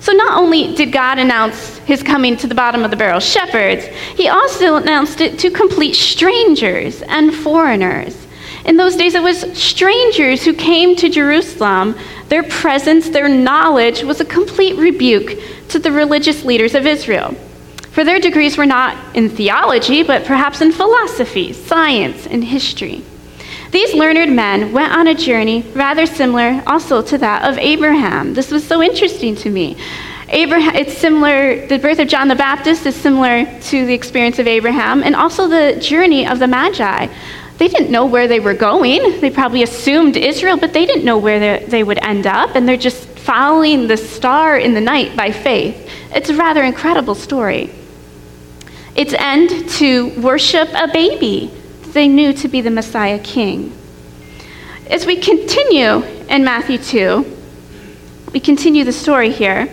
So, 0.00 0.12
not 0.12 0.38
only 0.38 0.74
did 0.74 0.92
God 0.92 1.18
announce 1.18 1.76
his 1.78 2.02
coming 2.02 2.36
to 2.38 2.46
the 2.46 2.54
bottom 2.54 2.84
of 2.84 2.90
the 2.90 2.96
barrel 2.96 3.20
shepherds, 3.20 3.84
he 4.16 4.28
also 4.28 4.76
announced 4.76 5.20
it 5.20 5.38
to 5.40 5.50
complete 5.50 5.94
strangers 5.94 7.02
and 7.02 7.34
foreigners. 7.34 8.16
In 8.64 8.76
those 8.76 8.96
days, 8.96 9.14
it 9.14 9.22
was 9.22 9.40
strangers 9.58 10.42
who 10.42 10.54
came 10.54 10.96
to 10.96 11.08
Jerusalem. 11.08 11.96
Their 12.28 12.42
presence, 12.42 13.10
their 13.10 13.28
knowledge 13.28 14.02
was 14.02 14.20
a 14.20 14.24
complete 14.24 14.76
rebuke 14.76 15.38
to 15.68 15.78
the 15.78 15.92
religious 15.92 16.44
leaders 16.44 16.74
of 16.74 16.86
Israel. 16.86 17.34
For 17.92 18.04
their 18.04 18.20
degrees 18.20 18.56
were 18.56 18.66
not 18.66 19.16
in 19.16 19.28
theology, 19.28 20.02
but 20.02 20.24
perhaps 20.24 20.60
in 20.60 20.72
philosophy, 20.72 21.52
science, 21.52 22.26
and 22.26 22.44
history. 22.44 23.02
These 23.70 23.94
learned 23.94 24.34
men 24.34 24.72
went 24.72 24.92
on 24.92 25.06
a 25.06 25.14
journey 25.14 25.62
rather 25.74 26.04
similar 26.04 26.60
also 26.66 27.02
to 27.02 27.18
that 27.18 27.48
of 27.48 27.56
Abraham. 27.58 28.34
This 28.34 28.50
was 28.50 28.66
so 28.66 28.82
interesting 28.82 29.36
to 29.36 29.50
me. 29.50 29.76
Abraham, 30.28 30.74
it's 30.74 30.96
similar, 30.96 31.66
the 31.66 31.78
birth 31.78 32.00
of 32.00 32.08
John 32.08 32.26
the 32.26 32.34
Baptist 32.34 32.84
is 32.86 32.96
similar 32.96 33.44
to 33.62 33.86
the 33.86 33.94
experience 33.94 34.38
of 34.38 34.46
Abraham, 34.46 35.02
and 35.02 35.14
also 35.14 35.48
the 35.48 35.78
journey 35.80 36.26
of 36.26 36.38
the 36.38 36.46
Magi. 36.46 37.08
They 37.58 37.68
didn't 37.68 37.90
know 37.90 38.06
where 38.06 38.26
they 38.26 38.40
were 38.40 38.54
going. 38.54 39.20
They 39.20 39.30
probably 39.30 39.62
assumed 39.62 40.16
Israel, 40.16 40.56
but 40.56 40.72
they 40.72 40.86
didn't 40.86 41.04
know 41.04 41.18
where 41.18 41.60
they 41.60 41.82
would 41.82 41.98
end 41.98 42.26
up, 42.26 42.54
and 42.54 42.68
they're 42.68 42.76
just 42.76 43.06
following 43.18 43.86
the 43.86 43.96
star 43.96 44.56
in 44.56 44.74
the 44.74 44.80
night 44.80 45.16
by 45.16 45.30
faith. 45.30 45.88
It's 46.12 46.30
a 46.30 46.34
rather 46.34 46.62
incredible 46.62 47.14
story. 47.14 47.70
Its 48.96 49.12
end 49.12 49.68
to 49.70 50.20
worship 50.20 50.68
a 50.74 50.88
baby 50.88 51.52
they 51.92 52.08
knew 52.08 52.32
to 52.32 52.48
be 52.48 52.60
the 52.60 52.70
Messiah 52.70 53.18
King. 53.18 53.76
As 54.88 55.06
we 55.06 55.16
continue 55.16 56.02
in 56.28 56.44
Matthew 56.44 56.78
2, 56.78 57.38
we 58.32 58.40
continue 58.40 58.84
the 58.84 58.92
story 58.92 59.30
here 59.30 59.68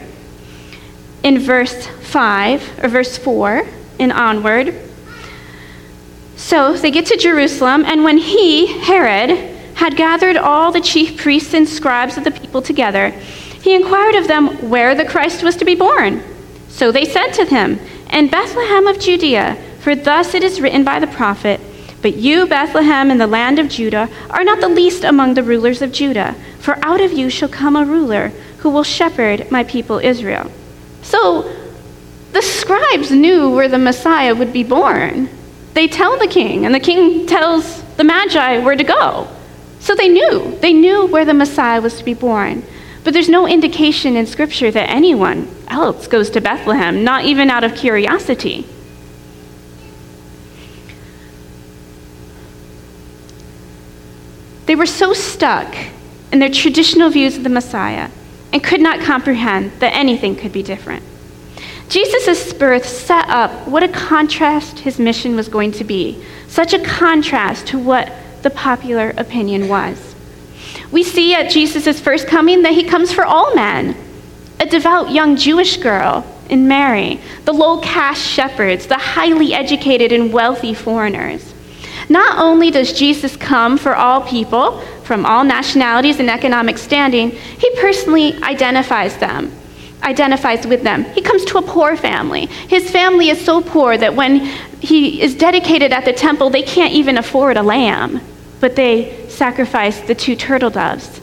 in 1.24 1.40
verse 1.40 1.88
5 1.88 2.84
or 2.84 2.90
verse 2.90 3.18
4 3.18 3.68
and 4.00 4.12
onward. 4.12 4.74
So 6.36 6.74
they 6.74 6.92
get 6.92 7.08
to 7.08 7.18
Jerusalem, 7.18 7.84
and 7.86 8.04
when 8.04 8.18
he, 8.18 8.68
Herod, 8.68 9.32
had 9.76 9.98
gathered 9.98 10.38
all 10.38 10.72
the 10.72 10.82
chief 10.82 11.20
priests 11.20 11.54
and 11.54 11.68
scribes 11.68 12.18
of 12.18 12.24
the 12.24 12.32
people 12.32 12.62
together, 12.62 13.10
he 13.62 13.76
inquired 13.76 14.16
of 14.16 14.28
them 14.28 14.70
where 14.70 14.96
the 14.96 15.06
Christ 15.06 15.44
was 15.44 15.56
to 15.58 15.66
be 15.66 15.76
born. 15.76 16.24
So 16.70 16.92
they 16.92 17.06
said 17.06 17.32
to 17.34 17.46
him, 17.46 17.80
In 18.12 18.30
Bethlehem 18.30 18.88
of 18.88 19.00
Judea, 19.00 19.58
for 19.80 19.96
thus 19.96 20.34
it 20.34 20.44
is 20.44 20.62
written 20.62 20.84
by 20.84 21.00
the 21.00 21.08
prophet, 21.08 21.60
But 22.02 22.16
you, 22.16 22.46
Bethlehem, 22.46 23.10
in 23.10 23.18
the 23.18 23.28
land 23.28 23.60
of 23.60 23.70
Judah, 23.70 24.10
are 24.30 24.44
not 24.44 24.62
the 24.62 24.68
least 24.68 25.04
among 25.04 25.34
the 25.34 25.44
rulers 25.44 25.82
of 25.82 25.92
Judah, 25.92 26.36
for 26.60 26.78
out 26.86 27.02
of 27.02 27.12
you 27.12 27.30
shall 27.30 27.50
come 27.50 27.76
a 27.76 27.86
ruler 27.86 28.30
who 28.60 28.70
will 28.70 28.84
shepherd 28.84 29.50
my 29.50 29.64
people 29.64 30.00
Israel. 30.00 30.52
So 31.02 31.54
the 32.34 32.42
scribes 32.42 33.12
knew 33.12 33.50
where 33.50 33.70
the 33.70 33.80
Messiah 33.80 34.36
would 34.36 34.54
be 34.54 34.64
born. 34.64 35.30
They 35.74 35.88
tell 35.88 36.18
the 36.18 36.28
king, 36.28 36.66
and 36.66 36.74
the 36.74 36.80
king 36.80 37.26
tells 37.26 37.82
the 37.96 38.04
Magi 38.04 38.60
where 38.60 38.76
to 38.76 38.84
go. 38.84 39.28
So 39.80 39.96
they 39.96 40.10
knew. 40.10 40.58
They 40.60 40.74
knew 40.74 41.06
where 41.08 41.26
the 41.26 41.34
Messiah 41.34 41.82
was 41.82 41.98
to 41.98 42.04
be 42.04 42.14
born. 42.14 42.64
But 43.04 43.14
there's 43.14 43.30
no 43.30 43.48
indication 43.48 44.16
in 44.16 44.26
Scripture 44.26 44.70
that 44.70 44.90
anyone 44.90 45.48
else 45.68 46.08
goes 46.08 46.30
to 46.32 46.42
Bethlehem, 46.42 47.04
not 47.04 47.26
even 47.26 47.50
out 47.50 47.64
of 47.64 47.76
curiosity. 47.76 48.68
They 54.68 54.76
were 54.76 54.86
so 54.86 55.14
stuck 55.14 55.76
in 56.32 56.40
their 56.40 56.50
traditional 56.50 57.10
views 57.10 57.38
of 57.38 57.44
the 57.44 57.50
Messiah 57.50 58.10
and 58.52 58.64
could 58.64 58.82
not 58.82 59.00
comprehend 59.00 59.72
that 59.80 59.96
anything 59.96 60.36
could 60.36 60.52
be 60.52 60.62
different. 60.62 61.04
Jesus' 61.88 62.52
birth 62.52 62.86
set 62.86 63.30
up 63.30 63.66
what 63.68 63.82
a 63.82 63.88
contrast 63.88 64.80
his 64.80 65.00
mission 65.00 65.38
was 65.38 65.48
going 65.48 65.72
to 65.72 65.86
be, 65.86 66.22
such 66.50 66.74
a 66.74 66.84
contrast 66.84 67.68
to 67.68 67.80
what 67.80 68.12
the 68.44 68.50
popular 68.50 69.14
opinion 69.18 69.70
was. 69.70 70.16
We 70.92 71.04
see 71.04 71.34
at 71.34 71.50
Jesus' 71.50 72.02
first 72.02 72.28
coming 72.28 72.64
that 72.64 72.74
he 72.74 72.84
comes 72.84 73.12
for 73.12 73.26
all 73.26 73.56
men 73.56 73.96
a 74.60 74.66
devout 74.66 75.12
young 75.12 75.38
Jewish 75.38 75.78
girl 75.78 76.26
in 76.50 76.68
Mary, 76.68 77.22
the 77.46 77.54
low 77.54 77.80
caste 77.80 78.26
shepherds, 78.26 78.88
the 78.88 78.98
highly 78.98 79.54
educated 79.54 80.12
and 80.12 80.34
wealthy 80.34 80.74
foreigners. 80.74 81.54
Not 82.10 82.40
only 82.40 82.72
does 82.72 82.94
Jesus 82.94 83.36
come 83.36 83.78
for 83.78 83.96
all 83.96 84.22
people 84.22 84.80
from 85.04 85.26
all 85.26 85.44
nationalities 85.44 86.20
and 86.20 86.30
economic 86.30 86.78
standing, 86.78 87.32
he 87.32 87.70
personally 87.82 88.42
identifies 88.44 89.18
them, 89.18 89.52
identifies 90.04 90.66
with 90.66 90.84
them. 90.84 91.04
He 91.06 91.22
comes 91.22 91.44
to 91.46 91.58
a 91.58 91.62
poor 91.62 91.98
family. 91.98 92.46
His 92.46 92.90
family 92.90 93.30
is 93.30 93.44
so 93.44 93.62
poor 93.62 93.98
that 93.98 94.16
when 94.16 94.38
he 94.80 95.22
is 95.22 95.36
dedicated 95.36 95.92
at 95.92 96.06
the 96.06 96.14
temple, 96.14 96.50
they 96.50 96.64
can't 96.64 96.94
even 96.94 97.18
afford 97.18 97.58
a 97.58 97.64
lamb, 97.64 98.22
but 98.62 98.76
they 98.76 99.28
sacrifice 99.28 100.00
the 100.02 100.16
two 100.16 100.36
turtle 100.36 100.70
doves. 100.70 101.20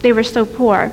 They 0.00 0.12
were 0.12 0.24
so 0.24 0.44
poor. 0.44 0.92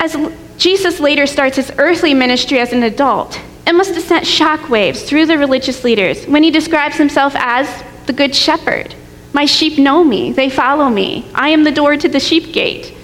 As 0.00 0.16
Jesus 0.58 1.00
later 1.00 1.26
starts 1.26 1.56
his 1.56 1.72
earthly 1.78 2.14
ministry 2.14 2.58
as 2.58 2.72
an 2.72 2.82
adult, 2.82 3.40
it 3.68 3.74
must 3.74 3.94
have 3.94 4.02
sent 4.02 4.24
shockwaves 4.24 5.06
through 5.06 5.26
the 5.26 5.36
religious 5.36 5.84
leaders 5.84 6.24
when 6.24 6.42
he 6.42 6.50
describes 6.50 6.96
himself 6.96 7.34
as 7.36 7.84
the 8.06 8.14
Good 8.14 8.34
Shepherd. 8.34 8.94
My 9.34 9.44
sheep 9.44 9.78
know 9.78 10.02
me, 10.02 10.32
they 10.32 10.48
follow 10.48 10.88
me. 10.88 11.30
I 11.34 11.50
am 11.50 11.64
the 11.64 11.70
door 11.70 11.94
to 11.98 12.08
the 12.08 12.18
sheep 12.18 12.54
gate. 12.54 12.94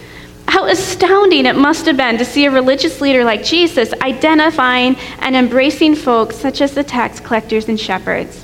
How 0.48 0.64
astounding 0.64 1.44
it 1.44 1.54
must 1.54 1.84
have 1.84 1.98
been 1.98 2.16
to 2.16 2.24
see 2.24 2.46
a 2.46 2.50
religious 2.50 3.02
leader 3.02 3.24
like 3.24 3.44
Jesus 3.44 3.92
identifying 4.00 4.96
and 5.18 5.36
embracing 5.36 5.96
folks 5.96 6.36
such 6.36 6.62
as 6.62 6.74
the 6.74 6.82
tax 6.82 7.20
collectors 7.20 7.68
and 7.68 7.78
shepherds. 7.78 8.42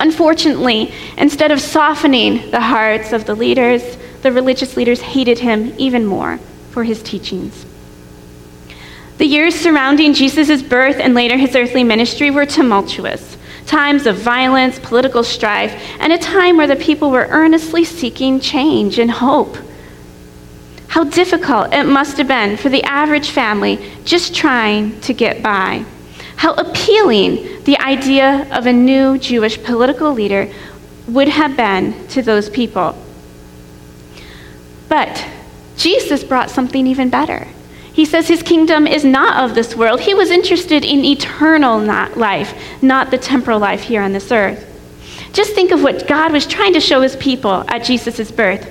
Unfortunately, 0.00 0.94
instead 1.18 1.50
of 1.50 1.60
softening 1.60 2.50
the 2.50 2.60
hearts 2.60 3.12
of 3.12 3.26
the 3.26 3.34
leaders, 3.34 3.98
the 4.22 4.32
religious 4.32 4.78
leaders 4.78 5.02
hated 5.02 5.40
him 5.40 5.74
even 5.76 6.06
more 6.06 6.38
for 6.70 6.84
his 6.84 7.02
teachings. 7.02 7.66
The 9.20 9.26
years 9.26 9.54
surrounding 9.54 10.14
Jesus' 10.14 10.62
birth 10.62 10.96
and 10.96 11.12
later 11.12 11.36
his 11.36 11.54
earthly 11.54 11.84
ministry 11.84 12.30
were 12.30 12.46
tumultuous 12.46 13.36
times 13.66 14.06
of 14.06 14.16
violence, 14.16 14.78
political 14.78 15.22
strife, 15.22 15.74
and 16.00 16.10
a 16.10 16.16
time 16.16 16.56
where 16.56 16.66
the 16.66 16.74
people 16.74 17.10
were 17.10 17.26
earnestly 17.28 17.84
seeking 17.84 18.40
change 18.40 18.98
and 18.98 19.10
hope. 19.10 19.58
How 20.88 21.04
difficult 21.04 21.74
it 21.74 21.84
must 21.84 22.16
have 22.16 22.28
been 22.28 22.56
for 22.56 22.70
the 22.70 22.82
average 22.84 23.28
family 23.28 23.92
just 24.06 24.34
trying 24.34 24.98
to 25.02 25.12
get 25.12 25.42
by. 25.42 25.84
How 26.36 26.54
appealing 26.54 27.62
the 27.64 27.78
idea 27.78 28.48
of 28.50 28.64
a 28.64 28.72
new 28.72 29.18
Jewish 29.18 29.62
political 29.62 30.14
leader 30.14 30.50
would 31.06 31.28
have 31.28 31.58
been 31.58 32.08
to 32.08 32.22
those 32.22 32.48
people. 32.48 32.96
But 34.88 35.26
Jesus 35.76 36.24
brought 36.24 36.48
something 36.48 36.86
even 36.86 37.10
better. 37.10 37.46
He 38.00 38.06
says 38.06 38.28
his 38.28 38.42
kingdom 38.42 38.86
is 38.86 39.04
not 39.04 39.44
of 39.44 39.54
this 39.54 39.76
world. 39.76 40.00
He 40.00 40.14
was 40.14 40.30
interested 40.30 40.86
in 40.86 41.04
eternal 41.04 41.78
life, 41.78 42.54
not 42.80 43.10
the 43.10 43.18
temporal 43.18 43.58
life 43.58 43.82
here 43.82 44.00
on 44.00 44.14
this 44.14 44.32
earth. 44.32 44.64
Just 45.34 45.52
think 45.52 45.70
of 45.70 45.82
what 45.82 46.08
God 46.08 46.32
was 46.32 46.46
trying 46.46 46.72
to 46.72 46.80
show 46.80 47.02
his 47.02 47.14
people 47.16 47.62
at 47.68 47.84
Jesus' 47.84 48.30
birth. 48.32 48.66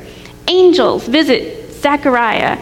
Angels 0.47 1.07
visit 1.07 1.71
Zechariah 1.73 2.57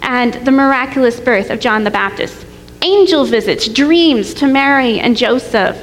and 0.00 0.32
the 0.46 0.50
miraculous 0.50 1.20
birth 1.20 1.50
of 1.50 1.60
John 1.60 1.84
the 1.84 1.90
Baptist. 1.90 2.46
Angel 2.80 3.26
visits, 3.26 3.68
dreams 3.68 4.32
to 4.32 4.46
Mary 4.46 4.98
and 4.98 5.18
Joseph. 5.18 5.76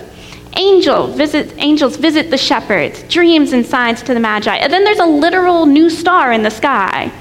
Angel 0.58 1.10
visit, 1.10 1.54
angels 1.58 1.96
visit 1.96 2.32
the 2.32 2.40
shepherds, 2.40 3.04
dreams 3.04 3.54
and 3.54 3.64
signs 3.64 4.02
to 4.02 4.16
the 4.16 4.20
Magi. 4.20 4.56
And 4.56 4.74
then 4.74 4.84
there's 4.84 4.98
a 4.98 5.06
literal 5.06 5.68
new 5.68 5.92
star 5.92 6.32
in 6.32 6.42
the 6.42 6.50
sky. 6.50 7.12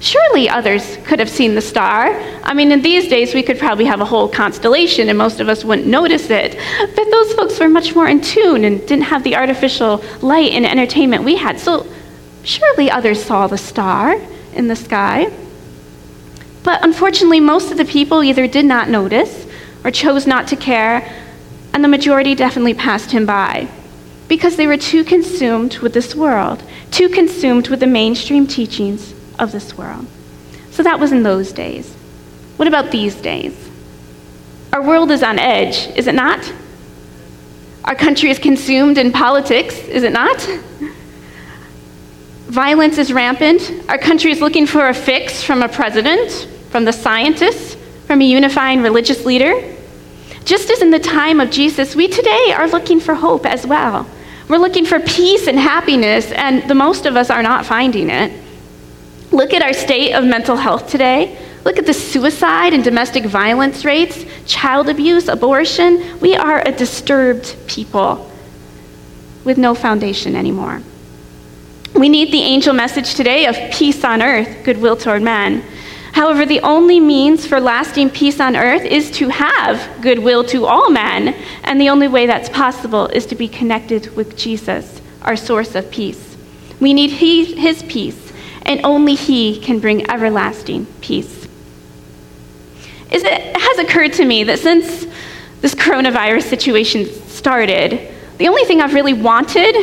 Surely 0.00 0.48
others 0.48 0.96
could 1.04 1.18
have 1.18 1.28
seen 1.28 1.56
the 1.56 1.60
star. 1.60 2.10
I 2.44 2.54
mean, 2.54 2.70
in 2.70 2.82
these 2.82 3.08
days, 3.08 3.34
we 3.34 3.42
could 3.42 3.58
probably 3.58 3.84
have 3.86 4.00
a 4.00 4.04
whole 4.04 4.28
constellation 4.28 5.08
and 5.08 5.18
most 5.18 5.40
of 5.40 5.48
us 5.48 5.64
wouldn't 5.64 5.88
notice 5.88 6.30
it. 6.30 6.56
But 6.94 7.10
those 7.10 7.32
folks 7.34 7.58
were 7.58 7.68
much 7.68 7.96
more 7.96 8.06
in 8.06 8.20
tune 8.20 8.64
and 8.64 8.80
didn't 8.86 9.04
have 9.04 9.24
the 9.24 9.34
artificial 9.34 10.02
light 10.22 10.52
and 10.52 10.64
entertainment 10.64 11.24
we 11.24 11.36
had. 11.36 11.58
So 11.58 11.86
surely 12.44 12.90
others 12.90 13.22
saw 13.22 13.48
the 13.48 13.58
star 13.58 14.20
in 14.52 14.68
the 14.68 14.76
sky. 14.76 15.32
But 16.62 16.84
unfortunately, 16.84 17.40
most 17.40 17.72
of 17.72 17.76
the 17.76 17.84
people 17.84 18.22
either 18.22 18.46
did 18.46 18.66
not 18.66 18.88
notice 18.88 19.46
or 19.84 19.90
chose 19.90 20.26
not 20.26 20.46
to 20.48 20.56
care, 20.56 21.10
and 21.72 21.82
the 21.82 21.88
majority 21.88 22.34
definitely 22.34 22.74
passed 22.74 23.10
him 23.10 23.26
by 23.26 23.68
because 24.28 24.56
they 24.56 24.66
were 24.66 24.76
too 24.76 25.02
consumed 25.02 25.78
with 25.78 25.94
this 25.94 26.14
world, 26.14 26.62
too 26.90 27.08
consumed 27.08 27.68
with 27.68 27.80
the 27.80 27.86
mainstream 27.86 28.46
teachings 28.46 29.14
of 29.38 29.52
this 29.52 29.76
world. 29.76 30.06
So 30.70 30.82
that 30.82 31.00
was 31.00 31.12
in 31.12 31.22
those 31.22 31.52
days. 31.52 31.92
What 32.56 32.68
about 32.68 32.90
these 32.90 33.14
days? 33.14 33.54
Our 34.72 34.82
world 34.82 35.10
is 35.10 35.22
on 35.22 35.38
edge, 35.38 35.88
is 35.96 36.06
it 36.06 36.14
not? 36.14 36.52
Our 37.84 37.94
country 37.94 38.30
is 38.30 38.38
consumed 38.38 38.98
in 38.98 39.12
politics, 39.12 39.78
is 39.78 40.02
it 40.02 40.12
not? 40.12 40.36
Violence 42.48 42.98
is 42.98 43.12
rampant. 43.12 43.70
Our 43.88 43.98
country 43.98 44.30
is 44.30 44.40
looking 44.40 44.66
for 44.66 44.88
a 44.88 44.94
fix 44.94 45.42
from 45.42 45.62
a 45.62 45.68
president, 45.68 46.48
from 46.70 46.84
the 46.84 46.92
scientists, 46.92 47.76
from 48.06 48.20
a 48.20 48.24
unifying 48.24 48.82
religious 48.82 49.24
leader. 49.24 49.74
Just 50.44 50.70
as 50.70 50.80
in 50.80 50.90
the 50.90 50.98
time 50.98 51.40
of 51.40 51.50
Jesus, 51.50 51.94
we 51.94 52.08
today 52.08 52.54
are 52.56 52.68
looking 52.68 53.00
for 53.00 53.14
hope 53.14 53.44
as 53.44 53.66
well. 53.66 54.06
We're 54.48 54.58
looking 54.58 54.86
for 54.86 54.98
peace 54.98 55.46
and 55.46 55.58
happiness, 55.58 56.32
and 56.32 56.68
the 56.68 56.74
most 56.74 57.04
of 57.04 57.16
us 57.16 57.28
are 57.28 57.42
not 57.42 57.66
finding 57.66 58.08
it. 58.08 58.32
Look 59.30 59.52
at 59.52 59.62
our 59.62 59.72
state 59.72 60.14
of 60.14 60.24
mental 60.24 60.56
health 60.56 60.88
today. 60.88 61.38
Look 61.64 61.78
at 61.78 61.86
the 61.86 61.94
suicide 61.94 62.72
and 62.72 62.82
domestic 62.82 63.24
violence 63.24 63.84
rates, 63.84 64.24
child 64.46 64.88
abuse, 64.88 65.28
abortion. 65.28 66.18
We 66.20 66.34
are 66.34 66.60
a 66.60 66.72
disturbed 66.72 67.54
people 67.66 68.30
with 69.44 69.58
no 69.58 69.74
foundation 69.74 70.34
anymore. 70.34 70.82
We 71.94 72.08
need 72.08 72.32
the 72.32 72.42
angel 72.42 72.74
message 72.74 73.14
today 73.14 73.46
of 73.46 73.56
peace 73.72 74.04
on 74.04 74.22
earth, 74.22 74.64
goodwill 74.64 74.96
toward 74.96 75.22
men. 75.22 75.62
However, 76.12 76.46
the 76.46 76.60
only 76.60 77.00
means 77.00 77.46
for 77.46 77.60
lasting 77.60 78.10
peace 78.10 78.40
on 78.40 78.56
earth 78.56 78.82
is 78.82 79.10
to 79.12 79.28
have 79.28 80.00
goodwill 80.00 80.44
to 80.44 80.64
all 80.64 80.90
men, 80.90 81.34
and 81.64 81.80
the 81.80 81.90
only 81.90 82.08
way 82.08 82.26
that's 82.26 82.48
possible 82.48 83.06
is 83.08 83.26
to 83.26 83.34
be 83.34 83.46
connected 83.46 84.14
with 84.16 84.36
Jesus, 84.36 85.00
our 85.22 85.36
source 85.36 85.74
of 85.74 85.90
peace. 85.90 86.36
We 86.80 86.94
need 86.94 87.10
his 87.10 87.82
peace, 87.84 88.27
and 88.68 88.82
only 88.84 89.14
he 89.14 89.58
can 89.58 89.80
bring 89.80 90.08
everlasting 90.10 90.86
peace. 91.00 91.48
It 93.10 93.56
has 93.56 93.78
occurred 93.78 94.12
to 94.14 94.24
me 94.24 94.44
that 94.44 94.58
since 94.58 95.06
this 95.62 95.74
coronavirus 95.74 96.42
situation 96.42 97.06
started, 97.06 98.14
the 98.36 98.46
only 98.46 98.64
thing 98.64 98.82
I've 98.82 98.92
really 98.92 99.14
wanted 99.14 99.74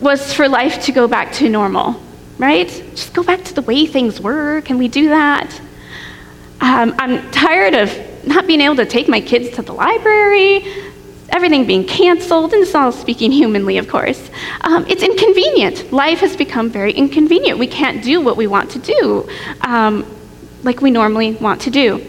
was 0.00 0.32
for 0.34 0.48
life 0.48 0.84
to 0.84 0.92
go 0.92 1.06
back 1.06 1.32
to 1.34 1.48
normal, 1.48 2.02
right? 2.36 2.68
Just 2.90 3.14
go 3.14 3.22
back 3.22 3.44
to 3.44 3.54
the 3.54 3.62
way 3.62 3.86
things 3.86 4.20
were. 4.20 4.60
Can 4.62 4.76
we 4.76 4.88
do 4.88 5.08
that? 5.08 5.60
Um, 6.60 6.94
I'm 6.98 7.30
tired 7.30 7.74
of 7.74 8.26
not 8.26 8.48
being 8.48 8.60
able 8.60 8.76
to 8.76 8.86
take 8.86 9.08
my 9.08 9.20
kids 9.20 9.54
to 9.56 9.62
the 9.62 9.72
library, 9.72 10.66
everything 11.28 11.66
being 11.66 11.86
canceled, 11.86 12.52
and 12.52 12.62
this 12.62 12.70
is 12.70 12.74
all 12.74 12.92
speaking 12.92 13.32
humanly, 13.32 13.78
of 13.78 13.88
course. 13.88 14.30
Um, 14.62 14.86
it's 14.88 15.02
inconvenient. 15.02 15.92
Life 15.92 16.20
has 16.20 16.36
become 16.36 16.70
very 16.70 16.92
inconvenient. 16.92 17.58
We 17.58 17.66
can't 17.66 18.02
do 18.02 18.20
what 18.20 18.36
we 18.36 18.46
want 18.46 18.70
to 18.72 18.78
do 18.78 19.28
um, 19.60 20.06
like 20.62 20.80
we 20.80 20.90
normally 20.90 21.32
want 21.34 21.60
to 21.62 21.70
do. 21.70 22.04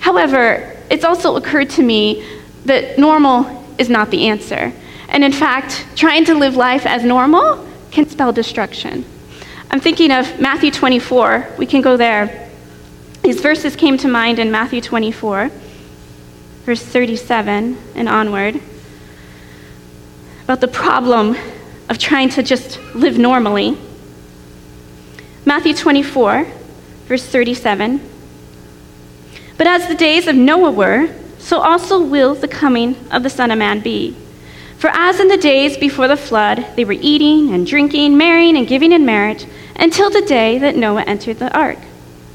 However, 0.00 0.76
it's 0.90 1.04
also 1.04 1.36
occurred 1.36 1.70
to 1.70 1.82
me 1.82 2.26
that 2.64 2.98
normal 2.98 3.64
is 3.78 3.88
not 3.88 4.10
the 4.10 4.28
answer. 4.28 4.72
And 5.08 5.24
in 5.24 5.32
fact, 5.32 5.86
trying 5.94 6.24
to 6.26 6.34
live 6.34 6.56
life 6.56 6.86
as 6.86 7.04
normal 7.04 7.66
can 7.90 8.08
spell 8.08 8.32
destruction. 8.32 9.04
I'm 9.70 9.80
thinking 9.80 10.10
of 10.10 10.40
Matthew 10.40 10.70
24. 10.70 11.54
We 11.58 11.66
can 11.66 11.80
go 11.80 11.96
there. 11.96 12.50
These 13.22 13.40
verses 13.40 13.76
came 13.76 13.96
to 13.98 14.08
mind 14.08 14.38
in 14.38 14.50
Matthew 14.50 14.80
24, 14.80 15.50
verse 16.64 16.82
37 16.82 17.76
and 17.94 18.08
onward, 18.08 18.60
about 20.44 20.60
the 20.60 20.68
problem 20.68 21.36
of 21.88 21.98
trying 21.98 22.28
to 22.30 22.42
just 22.42 22.78
live 22.94 23.18
normally. 23.18 23.76
Matthew 25.44 25.74
24, 25.74 26.46
verse 27.06 27.26
37. 27.26 28.00
But 29.58 29.66
as 29.66 29.88
the 29.88 29.94
days 29.94 30.26
of 30.28 30.36
Noah 30.36 30.70
were, 30.70 31.08
so 31.38 31.58
also 31.60 32.00
will 32.02 32.34
the 32.34 32.48
coming 32.48 32.96
of 33.10 33.22
the 33.22 33.30
Son 33.30 33.50
of 33.50 33.58
Man 33.58 33.80
be. 33.80 34.16
For 34.78 34.88
as 34.90 35.20
in 35.20 35.28
the 35.28 35.36
days 35.36 35.76
before 35.76 36.08
the 36.08 36.16
flood, 36.16 36.64
they 36.76 36.84
were 36.84 36.92
eating 36.92 37.52
and 37.52 37.66
drinking, 37.66 38.16
marrying 38.16 38.56
and 38.56 38.66
giving 38.66 38.92
in 38.92 39.04
marriage, 39.04 39.46
until 39.76 40.10
the 40.10 40.22
day 40.22 40.58
that 40.58 40.76
Noah 40.76 41.02
entered 41.02 41.38
the 41.38 41.56
ark 41.56 41.78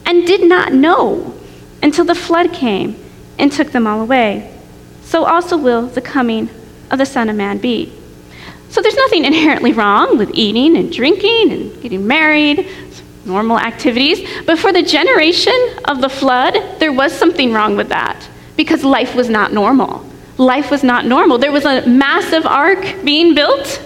and 0.05 0.25
did 0.25 0.47
not 0.47 0.73
know 0.73 1.33
until 1.81 2.05
the 2.05 2.15
flood 2.15 2.53
came 2.53 2.95
and 3.39 3.51
took 3.51 3.71
them 3.71 3.87
all 3.87 4.01
away. 4.01 4.53
So 5.03 5.25
also 5.25 5.57
will 5.57 5.87
the 5.87 6.01
coming 6.01 6.49
of 6.91 6.97
the 6.97 7.05
Son 7.05 7.29
of 7.29 7.35
Man 7.35 7.57
be. 7.57 7.93
So 8.69 8.81
there's 8.81 8.95
nothing 8.95 9.25
inherently 9.25 9.71
wrong 9.71 10.17
with 10.17 10.31
eating 10.33 10.75
and 10.75 10.91
drinking 10.91 11.51
and 11.51 11.81
getting 11.81 12.05
married, 12.05 12.67
normal 13.25 13.59
activities. 13.59 14.27
But 14.45 14.59
for 14.59 14.73
the 14.73 14.81
generation 14.81 15.57
of 15.85 16.01
the 16.01 16.09
flood, 16.09 16.55
there 16.79 16.91
was 16.91 17.13
something 17.13 17.53
wrong 17.53 17.77
with 17.77 17.89
that 17.89 18.27
because 18.55 18.83
life 18.83 19.15
was 19.15 19.29
not 19.29 19.53
normal. 19.53 20.05
Life 20.37 20.69
was 20.69 20.83
not 20.83 21.05
normal. 21.05 21.37
There 21.37 21.51
was 21.51 21.65
a 21.65 21.85
massive 21.87 22.45
ark 22.45 22.95
being 23.03 23.33
built 23.33 23.81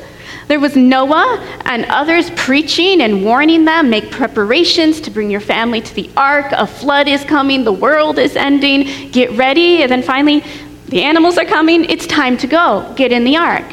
there 0.48 0.60
was 0.60 0.76
Noah 0.76 1.40
and 1.66 1.86
others 1.86 2.30
preaching 2.32 3.02
and 3.02 3.24
warning 3.24 3.66
them 3.66 3.90
make 3.90 4.12
preparations 4.12 5.00
to 5.02 5.12
bring 5.12 5.30
your 5.30 5.40
family 5.40 5.82
to 5.82 5.96
the 5.96 6.10
ark. 6.18 6.48
A 6.52 6.68
flood 6.68 7.08
is 7.08 7.24
coming, 7.24 7.64
the 7.64 7.72
world 7.72 8.20
is 8.20 8.36
ending, 8.36 9.12
get 9.12 9.32
ready. 9.32 9.82
And 9.82 9.92
then 9.92 10.04
finally, 10.04 10.44
the 10.88 11.04
animals 11.04 11.38
are 11.38 11.46
coming, 11.46 11.86
it's 11.86 12.06
time 12.06 12.38
to 12.38 12.48
go, 12.48 12.94
get 12.98 13.12
in 13.12 13.24
the 13.24 13.38
ark. 13.38 13.66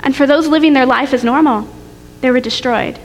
And 0.00 0.16
for 0.16 0.26
those 0.26 0.48
living 0.48 0.72
their 0.72 0.86
life 0.86 1.12
as 1.12 1.22
normal, 1.22 1.68
they 2.22 2.30
were 2.30 2.40
destroyed. 2.40 2.98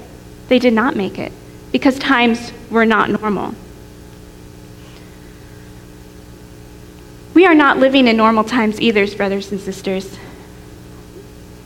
They 0.48 0.60
did 0.60 0.74
not 0.74 0.96
make 0.96 1.20
it 1.20 1.32
because 1.72 2.00
times 2.00 2.52
were 2.70 2.86
not 2.86 3.10
normal. 3.10 3.54
We 7.34 7.46
are 7.46 7.54
not 7.54 7.78
living 7.78 8.08
in 8.08 8.16
normal 8.16 8.46
times 8.46 8.80
either, 8.80 9.06
brothers 9.16 9.52
and 9.52 9.60
sisters. 9.60 10.18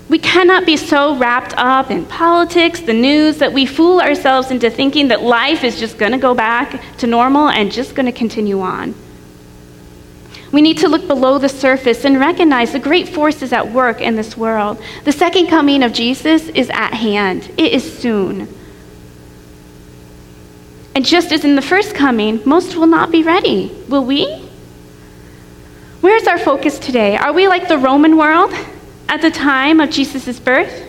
We 0.09 0.17
cannot 0.17 0.65
be 0.65 0.75
so 0.75 1.15
wrapped 1.15 1.53
up 1.55 1.91
in 1.91 2.03
politics, 2.05 2.81
the 2.81 2.93
news, 2.93 3.37
that 3.37 3.53
we 3.53 3.67
fool 3.67 4.01
ourselves 4.01 4.49
into 4.49 4.71
thinking 4.71 5.09
that 5.09 5.21
life 5.21 5.63
is 5.63 5.79
just 5.79 5.99
going 5.99 6.13
to 6.13 6.17
go 6.17 6.33
back 6.33 6.81
to 6.97 7.07
normal 7.07 7.47
and 7.49 7.71
just 7.71 7.93
going 7.93 8.07
to 8.07 8.11
continue 8.11 8.59
on. 8.59 8.95
We 10.51 10.63
need 10.63 10.79
to 10.79 10.87
look 10.87 11.07
below 11.07 11.37
the 11.37 11.47
surface 11.47 12.05
and 12.05 12.19
recognize 12.19 12.71
the 12.71 12.79
great 12.79 13.07
forces 13.07 13.53
at 13.53 13.71
work 13.71 14.01
in 14.01 14.15
this 14.15 14.35
world. 14.35 14.81
The 15.03 15.11
second 15.11 15.45
coming 15.45 15.83
of 15.83 15.93
Jesus 15.93 16.49
is 16.49 16.71
at 16.71 16.95
hand, 16.95 17.51
it 17.55 17.71
is 17.71 17.99
soon. 17.99 18.47
And 20.95 21.05
just 21.05 21.31
as 21.31 21.45
in 21.45 21.55
the 21.55 21.61
first 21.61 21.93
coming, 21.93 22.41
most 22.45 22.75
will 22.75 22.87
not 22.87 23.11
be 23.11 23.21
ready. 23.21 23.71
Will 23.87 24.03
we? 24.03 24.25
Where's 26.01 26.27
our 26.27 26.39
focus 26.39 26.79
today? 26.79 27.15
Are 27.15 27.31
we 27.31 27.47
like 27.47 27.67
the 27.67 27.77
Roman 27.77 28.17
world? 28.17 28.51
At 29.09 29.21
the 29.23 29.31
time 29.31 29.79
of 29.79 29.89
Jesus' 29.89 30.39
birth, 30.39 30.85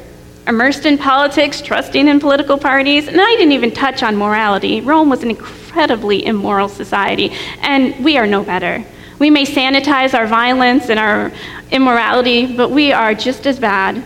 immersed 0.46 0.85
in 0.85 0.98
politics, 0.98 1.62
trusting 1.62 2.06
in 2.06 2.20
political 2.20 2.59
parties, 2.59 3.09
and 3.09 3.18
I 3.18 3.30
didn't 3.30 3.52
even 3.52 3.70
touch 3.70 4.02
on 4.02 4.14
morality. 4.14 4.83
Rome 4.83 5.09
was 5.09 5.22
an 5.22 5.30
incredibly 5.30 6.26
immoral 6.26 6.68
society, 6.68 7.33
and 7.62 8.04
we 8.04 8.18
are 8.18 8.26
no 8.26 8.44
better. 8.44 8.85
We 9.18 9.30
may 9.30 9.46
sanitize 9.46 10.12
our 10.12 10.26
violence 10.26 10.90
and 10.90 11.00
our 11.00 11.33
immorality, 11.70 12.54
but 12.54 12.70
we 12.70 12.92
are 12.92 13.14
just 13.14 13.46
as 13.46 13.59
bad, 13.59 14.04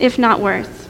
if 0.00 0.18
not 0.18 0.40
worse. 0.40 0.88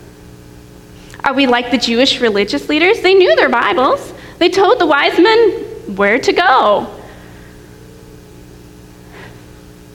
Are 1.25 1.35
we 1.35 1.47
like 1.47 1.71
the 1.71 1.79
Jewish 1.79 2.19
religious 2.23 2.71
leaders? 2.71 3.01
They 3.03 3.13
knew 3.13 3.37
their 3.37 3.51
Bibles, 3.51 4.15
they 4.39 4.49
told 4.49 4.79
the 4.79 4.87
wise 4.87 5.19
men 5.19 5.97
where 5.97 6.19
to 6.19 6.33
go. 6.33 6.95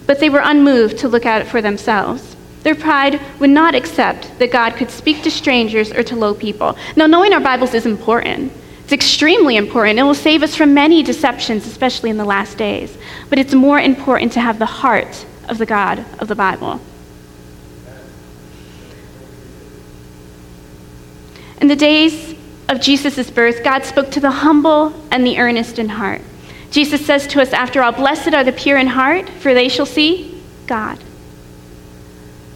But 0.05 0.19
they 0.19 0.29
were 0.29 0.41
unmoved 0.43 0.99
to 0.99 1.07
look 1.07 1.25
at 1.25 1.41
it 1.41 1.47
for 1.47 1.59
themselves. 1.59 2.35
Their 2.63 2.75
pride 2.75 3.19
would 3.39 3.49
not 3.49 3.75
accept 3.75 4.39
that 4.39 4.51
God 4.51 4.75
could 4.75 4.89
speak 4.89 5.21
to 5.23 5.31
strangers 5.31 5.91
or 5.91 6.01
to 6.03 6.15
low 6.15 6.33
people. 6.33 6.77
Now, 6.95 7.07
knowing 7.07 7.33
our 7.33 7.41
Bibles 7.41 7.73
is 7.73 7.85
important. 7.85 8.53
It's 8.83 8.93
extremely 8.93 9.57
important. 9.57 9.99
It 9.99 10.03
will 10.03 10.15
save 10.15 10.43
us 10.43 10.55
from 10.55 10.73
many 10.73 11.03
deceptions, 11.03 11.67
especially 11.67 12.09
in 12.09 12.17
the 12.17 12.25
last 12.25 12.57
days. 12.57 12.97
But 13.29 13.37
it's 13.37 13.53
more 13.53 13.79
important 13.79 14.31
to 14.33 14.39
have 14.39 14.59
the 14.59 14.65
heart 14.65 15.25
of 15.49 15.57
the 15.57 15.65
God 15.65 16.05
of 16.19 16.29
the 16.29 16.35
Bible. 16.35 16.79
In 21.59 21.67
the 21.67 21.75
days 21.75 22.35
of 22.69 22.81
Jesus' 22.81 23.29
birth, 23.29 23.63
God 23.63 23.83
spoke 23.83 24.09
to 24.11 24.19
the 24.19 24.31
humble 24.31 24.93
and 25.11 25.25
the 25.25 25.37
earnest 25.37 25.79
in 25.79 25.89
heart. 25.89 26.21
Jesus 26.71 27.05
says 27.05 27.27
to 27.27 27.41
us, 27.41 27.53
after 27.53 27.81
all, 27.81 27.91
Blessed 27.91 28.33
are 28.33 28.43
the 28.43 28.51
pure 28.51 28.77
in 28.77 28.87
heart, 28.87 29.29
for 29.29 29.53
they 29.53 29.69
shall 29.69 29.85
see 29.85 30.41
God 30.65 30.99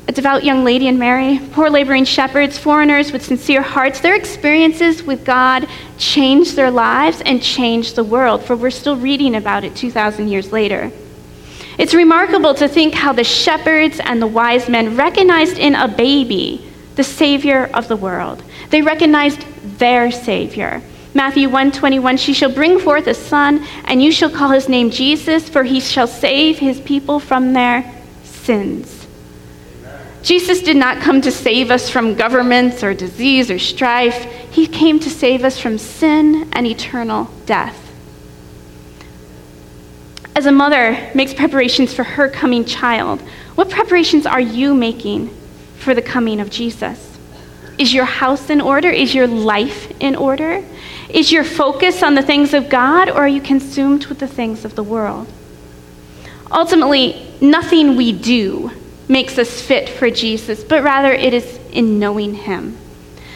a 0.08 0.12
devout 0.14 0.44
young 0.44 0.64
lady 0.64 0.88
and 0.88 0.98
Mary, 0.98 1.40
poor 1.52 1.70
laboring 1.70 2.06
shepherds, 2.06 2.58
foreigners 2.58 3.12
with 3.12 3.26
sincere 3.26 3.62
hearts, 3.62 4.00
their 4.00 4.16
experiences 4.16 5.04
with 5.04 5.26
God 5.26 5.68
changed 5.98 6.56
their 6.56 6.72
lives 6.72 7.22
and 7.22 7.44
changed 7.44 7.96
the 7.96 8.04
world, 8.04 8.42
for 8.42 8.56
we're 8.56 8.72
still 8.72 8.96
reading 8.96 9.36
about 9.36 9.66
it 9.66 9.76
2,000 9.76 10.30
years 10.30 10.54
later. 10.54 10.92
It's 11.78 11.94
remarkable 11.94 12.54
to 12.56 12.68
think 12.70 12.94
how 12.94 13.12
the 13.12 13.26
shepherds 13.26 14.00
and 14.00 14.22
the 14.22 14.28
wise 14.28 14.70
men 14.70 14.96
recognized 14.96 15.58
in 15.58 15.76
a 15.76 15.88
baby 15.88 16.64
the 16.96 17.04
Savior 17.04 17.70
of 17.74 17.88
the 17.88 17.96
world. 17.96 18.42
They 18.70 18.82
recognized 18.82 19.42
their 19.78 20.10
Savior. 20.10 20.82
Matthew 21.14 21.50
121 21.50 22.18
She 22.18 22.34
shall 22.34 22.52
bring 22.52 22.80
forth 22.80 23.08
a 23.08 23.14
son, 23.14 23.66
and 23.86 24.02
you 24.02 24.12
shall 24.12 24.32
call 24.32 24.50
his 24.50 24.70
name 24.70 24.90
Jesus, 24.90 25.50
for 25.50 25.64
he 25.64 25.80
shall 25.80 26.08
save 26.08 26.60
his 26.60 26.80
people 26.80 27.20
from 27.20 27.54
their 27.54 27.94
sins. 28.24 28.97
Jesus 30.24 30.62
did 30.62 30.78
not 30.78 31.02
come 31.02 31.22
to 31.22 31.32
save 31.32 31.72
us 31.72 31.90
from 31.90 32.16
governments 32.16 32.84
or 32.84 32.94
disease 32.94 33.50
or 33.50 33.60
strife. 33.60 34.24
He 34.52 34.68
came 34.68 35.00
to 35.00 35.10
save 35.10 35.44
us 35.44 35.60
from 35.60 35.78
sin 35.78 36.50
and 36.54 36.68
eternal 36.68 37.30
death. 37.46 37.84
As 40.36 40.46
a 40.46 40.52
mother 40.52 41.10
makes 41.16 41.34
preparations 41.34 41.94
for 41.94 42.04
her 42.04 42.30
coming 42.30 42.66
child, 42.66 43.22
what 43.56 43.70
preparations 43.70 44.26
are 44.26 44.42
you 44.42 44.76
making 44.76 45.36
for 45.78 45.96
the 45.96 46.02
coming 46.02 46.40
of 46.40 46.50
Jesus? 46.50 47.18
Is 47.78 47.94
your 47.94 48.06
house 48.06 48.50
in 48.50 48.62
order? 48.62 48.90
Is 48.90 49.16
your 49.16 49.28
life 49.28 49.92
in 50.00 50.16
order? 50.16 50.64
Is 51.10 51.32
your 51.32 51.44
focus 51.44 52.04
on 52.04 52.16
the 52.16 52.22
things 52.22 52.54
of 52.54 52.70
God, 52.70 53.10
or 53.10 53.18
are 53.18 53.28
you 53.28 53.42
consumed 53.42 54.08
with 54.08 54.20
the 54.20 54.28
things 54.28 54.66
of 54.66 54.76
the 54.76 54.84
world? 54.84 55.28
Ultimately, 56.52 57.26
nothing 57.42 57.96
we 57.96 58.12
do 58.12 58.72
makes 59.08 59.38
us 59.38 59.62
fit 59.62 59.90
for 59.90 60.10
Jesus, 60.10 60.64
but 60.64 60.84
rather 60.84 61.12
it 61.12 61.34
is 61.34 61.60
in 61.72 62.00
knowing 62.00 62.34
Him. 62.34 62.78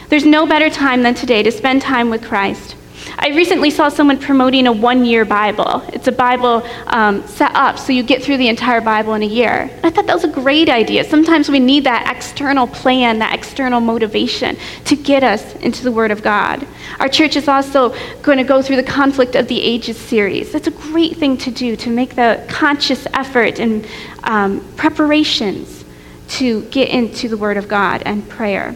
There's 0.08 0.26
no 0.26 0.46
better 0.46 0.68
time 0.68 1.02
than 1.02 1.14
today 1.14 1.42
to 1.42 1.50
spend 1.50 1.82
time 1.82 2.10
with 2.10 2.22
Christ. 2.22 2.76
I 3.18 3.28
recently 3.28 3.70
saw 3.70 3.88
someone 3.88 4.18
promoting 4.18 4.66
a 4.66 4.72
one 4.72 5.04
year 5.04 5.24
Bible. 5.24 5.82
It's 5.92 6.08
a 6.08 6.12
Bible 6.12 6.66
um, 6.86 7.26
set 7.26 7.54
up 7.54 7.78
so 7.78 7.92
you 7.92 8.02
get 8.02 8.22
through 8.22 8.38
the 8.38 8.48
entire 8.48 8.80
Bible 8.80 9.14
in 9.14 9.22
a 9.22 9.26
year. 9.26 9.70
I 9.82 9.90
thought 9.90 10.06
that 10.06 10.14
was 10.14 10.24
a 10.24 10.28
great 10.28 10.68
idea. 10.68 11.04
Sometimes 11.04 11.48
we 11.48 11.58
need 11.58 11.84
that 11.84 12.10
external 12.14 12.66
plan, 12.66 13.18
that 13.18 13.34
external 13.34 13.80
motivation 13.80 14.56
to 14.84 14.96
get 14.96 15.22
us 15.22 15.54
into 15.56 15.84
the 15.84 15.92
Word 15.92 16.10
of 16.10 16.22
God. 16.22 16.66
Our 17.00 17.08
church 17.08 17.36
is 17.36 17.48
also 17.48 17.94
going 18.22 18.38
to 18.38 18.44
go 18.44 18.62
through 18.62 18.76
the 18.76 18.82
Conflict 18.82 19.34
of 19.34 19.48
the 19.48 19.60
Ages 19.60 19.98
series. 19.98 20.52
That's 20.52 20.68
a 20.68 20.72
great 20.72 21.16
thing 21.16 21.36
to 21.38 21.50
do 21.50 21.76
to 21.76 21.90
make 21.90 22.14
the 22.14 22.44
conscious 22.48 23.06
effort 23.14 23.58
and 23.58 23.86
um, 24.24 24.66
preparations 24.76 25.84
to 26.28 26.62
get 26.66 26.88
into 26.88 27.28
the 27.28 27.36
Word 27.36 27.56
of 27.56 27.68
God 27.68 28.02
and 28.06 28.26
prayer. 28.28 28.74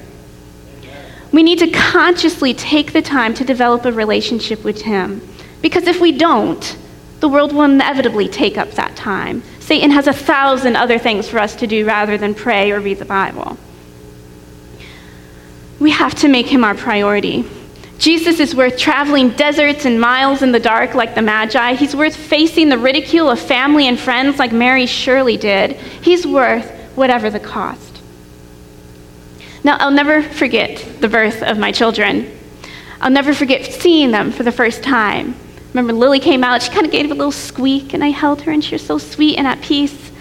We 1.33 1.43
need 1.43 1.59
to 1.59 1.71
consciously 1.71 2.55
take 2.55 2.93
the 2.93 3.03
time 3.03 3.35
to 3.35 3.45
develop 3.45 3.85
a 3.85 3.93
relationship 3.93 4.65
with 4.65 4.83
Him. 4.83 5.27
Because 5.63 5.87
if 5.87 6.01
we 6.01 6.13
don't, 6.13 6.77
the 7.21 7.29
world 7.29 7.53
will 7.53 7.63
inevitably 7.63 8.29
take 8.29 8.59
up 8.59 8.71
that 8.73 8.95
time. 8.97 9.43
Satan 9.61 9.91
has 9.91 10.07
a 10.07 10.13
thousand 10.13 10.77
other 10.77 10.99
things 10.99 11.29
for 11.29 11.39
us 11.39 11.57
to 11.57 11.67
do 11.67 11.87
rather 11.87 12.17
than 12.17 12.35
pray 12.35 12.71
or 12.71 12.81
read 12.81 12.99
the 12.99 13.05
Bible. 13.05 13.59
We 15.81 15.91
have 15.91 16.15
to 16.17 16.29
make 16.29 16.47
him 16.47 16.65
our 16.65 16.75
priority. 16.75 17.45
Jesus 17.99 18.41
is 18.41 18.55
worth 18.55 18.79
traveling 18.79 19.31
deserts 19.31 19.87
and 19.87 20.01
miles 20.01 20.43
in 20.43 20.53
the 20.53 20.61
dark 20.61 20.95
like 20.95 21.15
the 21.15 21.23
Magi. 21.23 21.75
He's 21.75 21.97
worth 21.97 22.15
facing 22.15 22.69
the 22.69 22.79
ridicule 22.79 23.31
of 23.31 23.41
family 23.41 23.89
and 23.89 23.99
friends 23.99 24.39
like 24.39 24.53
Mary 24.53 24.87
surely 24.87 25.37
did. 25.37 25.73
He's 25.73 26.27
worth 26.27 26.71
whatever 26.95 27.31
the 27.31 27.41
cost. 27.41 27.86
Now, 29.67 29.79
I'll 29.79 29.91
never 29.91 30.23
forget 30.23 31.01
the 31.01 31.09
birth 31.09 31.43
of 31.43 31.59
my 31.59 31.73
children. 31.73 32.31
I'll 33.01 33.11
never 33.11 33.35
forget 33.35 33.65
seeing 33.65 34.13
them 34.13 34.31
for 34.31 34.45
the 34.45 34.53
first 34.53 34.81
time. 34.85 35.35
Remember, 35.71 35.93
Lily 35.93 36.21
came 36.21 36.45
out, 36.45 36.63
she 36.63 36.71
kind 36.71 36.87
of 36.87 36.93
gave 36.93 37.11
a 37.11 37.15
little 37.15 37.33
squeak, 37.33 37.93
and 37.93 38.05
I 38.05 38.11
held 38.11 38.43
her, 38.43 38.53
and 38.53 38.65
she 38.65 38.77
was 38.77 38.87
so 38.87 38.97
sweet 38.97 39.37
and 39.37 39.45
at 39.45 39.61
peace. 39.63 40.13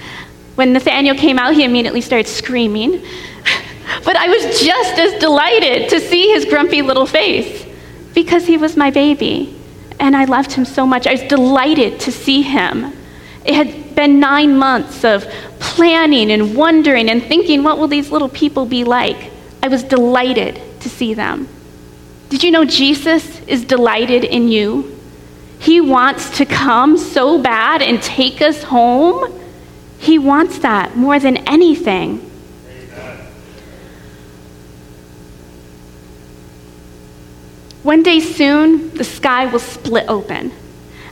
When 0.56 0.74
Nathaniel 0.74 1.16
came 1.16 1.38
out, 1.38 1.54
he 1.54 1.64
immediately 1.64 2.02
started 2.02 2.28
screaming. 2.28 2.94
but 4.04 4.16
I 4.16 4.28
was 4.30 4.62
just 4.64 4.98
as 4.98 5.20
delighted 5.20 5.92
to 5.92 6.00
see 6.00 6.32
his 6.34 6.46
grumpy 6.46 6.82
little 6.82 7.06
face 7.06 7.68
because 8.16 8.48
he 8.48 8.58
was 8.58 8.76
my 8.76 8.90
baby, 8.90 9.56
and 10.00 10.18
I 10.18 10.26
loved 10.26 10.54
him 10.54 10.66
so 10.66 10.88
much. 10.88 11.06
I 11.06 11.12
was 11.12 11.22
delighted 11.22 12.00
to 12.00 12.12
see 12.12 12.42
him. 12.42 12.94
It 13.46 13.54
had 13.54 13.94
been 13.94 14.20
nine 14.20 14.58
months 14.58 15.04
of 15.04 15.24
planning 15.60 16.32
and 16.32 16.56
wondering 16.56 17.12
and 17.12 17.22
thinking, 17.22 17.62
what 17.62 17.78
will 17.78 17.88
these 17.88 18.10
little 18.10 18.30
people 18.30 18.66
be 18.66 18.84
like? 18.84 19.34
I 19.66 19.68
was 19.68 19.82
delighted 19.82 20.62
to 20.82 20.90
see 20.90 21.16
them. 21.16 21.48
Did 22.30 22.44
you 22.44 22.52
know 22.52 22.66
Jesus 22.66 23.42
is 23.48 23.66
delighted 23.66 24.24
in 24.24 24.48
you? 24.48 24.96
He 25.58 25.82
wants 25.82 26.38
to 26.38 26.46
come 26.46 27.00
so 27.00 27.42
bad 27.42 27.82
and 27.82 28.00
take 28.00 28.44
us 28.44 28.62
home. 28.62 29.42
He 29.98 30.20
wants 30.20 30.60
that 30.60 30.96
more 30.96 31.18
than 31.18 31.38
anything. 31.48 32.18
One 37.82 38.04
day 38.04 38.20
soon, 38.20 38.94
the 38.94 39.04
sky 39.04 39.48
will 39.48 39.58
split 39.58 40.06
open 40.08 40.52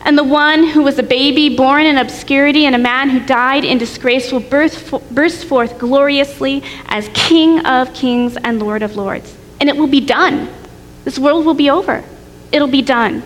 and 0.06 0.18
the 0.18 0.24
one 0.24 0.66
who 0.68 0.84
was 0.84 1.00
a 1.00 1.04
baby 1.04 1.56
born 1.56 1.86
in 1.86 1.98
obscurity 1.98 2.66
and 2.66 2.76
a 2.76 2.80
man 2.80 3.10
who 3.10 3.20
died 3.22 3.64
in 3.64 3.78
disgrace 3.78 4.32
will 4.32 4.42
burst 4.42 5.46
forth 5.46 5.80
gloriously 5.80 6.62
as 6.88 7.10
King 7.14 7.66
of 7.66 7.94
kings 7.94 8.36
and 8.38 8.62
Lord 8.62 8.84
of 8.84 8.98
lords. 8.98 9.36
And 9.62 9.70
it 9.70 9.78
will 9.78 9.88
be 9.88 10.02
done. 10.02 10.50
This 11.06 11.18
world 11.18 11.46
will 11.46 11.54
be 11.54 11.70
over. 11.70 12.04
It'll 12.52 12.68
be 12.68 12.82
done. 12.82 13.24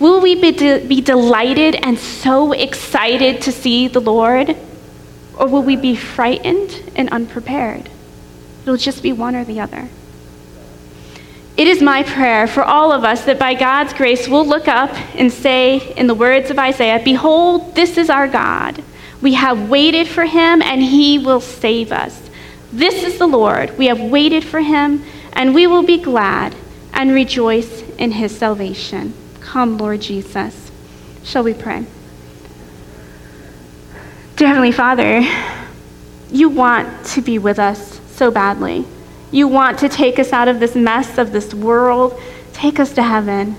Will 0.00 0.20
we 0.20 0.34
be, 0.34 0.52
de- 0.52 0.86
be 0.86 1.00
delighted 1.00 1.74
and 1.74 1.98
so 1.98 2.52
excited 2.52 3.42
to 3.42 3.52
see 3.52 3.88
the 3.88 4.00
Lord? 4.00 4.56
Or 5.38 5.46
will 5.46 5.62
we 5.62 5.76
be 5.76 5.94
frightened 5.94 6.92
and 6.96 7.10
unprepared? 7.10 7.90
It'll 8.62 8.76
just 8.76 9.02
be 9.02 9.12
one 9.12 9.36
or 9.36 9.44
the 9.44 9.60
other. 9.60 9.88
It 11.56 11.66
is 11.66 11.80
my 11.80 12.02
prayer 12.02 12.46
for 12.46 12.62
all 12.62 12.92
of 12.92 13.02
us 13.02 13.24
that 13.24 13.38
by 13.38 13.54
God's 13.54 13.94
grace 13.94 14.28
we'll 14.28 14.46
look 14.46 14.68
up 14.68 14.90
and 15.14 15.32
say, 15.32 15.94
in 15.94 16.06
the 16.06 16.14
words 16.14 16.50
of 16.50 16.58
Isaiah, 16.58 17.00
Behold, 17.02 17.74
this 17.74 17.96
is 17.96 18.10
our 18.10 18.28
God. 18.28 18.82
We 19.22 19.34
have 19.34 19.70
waited 19.70 20.06
for 20.06 20.26
him, 20.26 20.60
and 20.60 20.82
he 20.82 21.18
will 21.18 21.40
save 21.40 21.92
us. 21.92 22.28
This 22.72 23.02
is 23.02 23.18
the 23.18 23.26
Lord. 23.26 23.76
We 23.78 23.86
have 23.86 24.00
waited 24.00 24.44
for 24.44 24.60
him, 24.60 25.02
and 25.32 25.54
we 25.54 25.66
will 25.66 25.82
be 25.82 25.96
glad 25.96 26.54
and 26.92 27.12
rejoice 27.12 27.82
in 27.96 28.12
his 28.12 28.36
salvation. 28.36 29.14
Come, 29.40 29.78
Lord 29.78 30.02
Jesus. 30.02 30.70
Shall 31.24 31.42
we 31.42 31.54
pray? 31.54 31.86
Dear 34.36 34.48
Heavenly 34.48 34.72
Father, 34.72 35.22
you 36.30 36.50
want 36.50 37.06
to 37.06 37.22
be 37.22 37.38
with 37.38 37.58
us 37.58 37.98
so 38.10 38.30
badly. 38.30 38.84
You 39.30 39.48
want 39.48 39.78
to 39.80 39.88
take 39.88 40.18
us 40.18 40.32
out 40.32 40.48
of 40.48 40.60
this 40.60 40.74
mess 40.74 41.18
of 41.18 41.32
this 41.32 41.52
world, 41.52 42.20
take 42.52 42.78
us 42.78 42.92
to 42.94 43.02
heaven. 43.02 43.56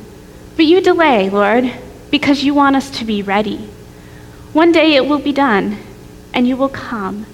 But 0.56 0.65
you 0.65 0.82
delay, 0.82 1.30
Lord, 1.30 1.71
because 2.10 2.43
you 2.43 2.53
want 2.53 2.75
us 2.75 2.89
to 2.99 3.06
be 3.06 3.21
ready. 3.21 3.69
One 4.53 4.71
day 4.71 4.95
it 4.95 5.06
will 5.06 5.19
be 5.19 5.34
done, 5.34 5.77
and 6.34 6.47
you 6.47 6.58
will 6.58 6.69
come. 6.69 7.25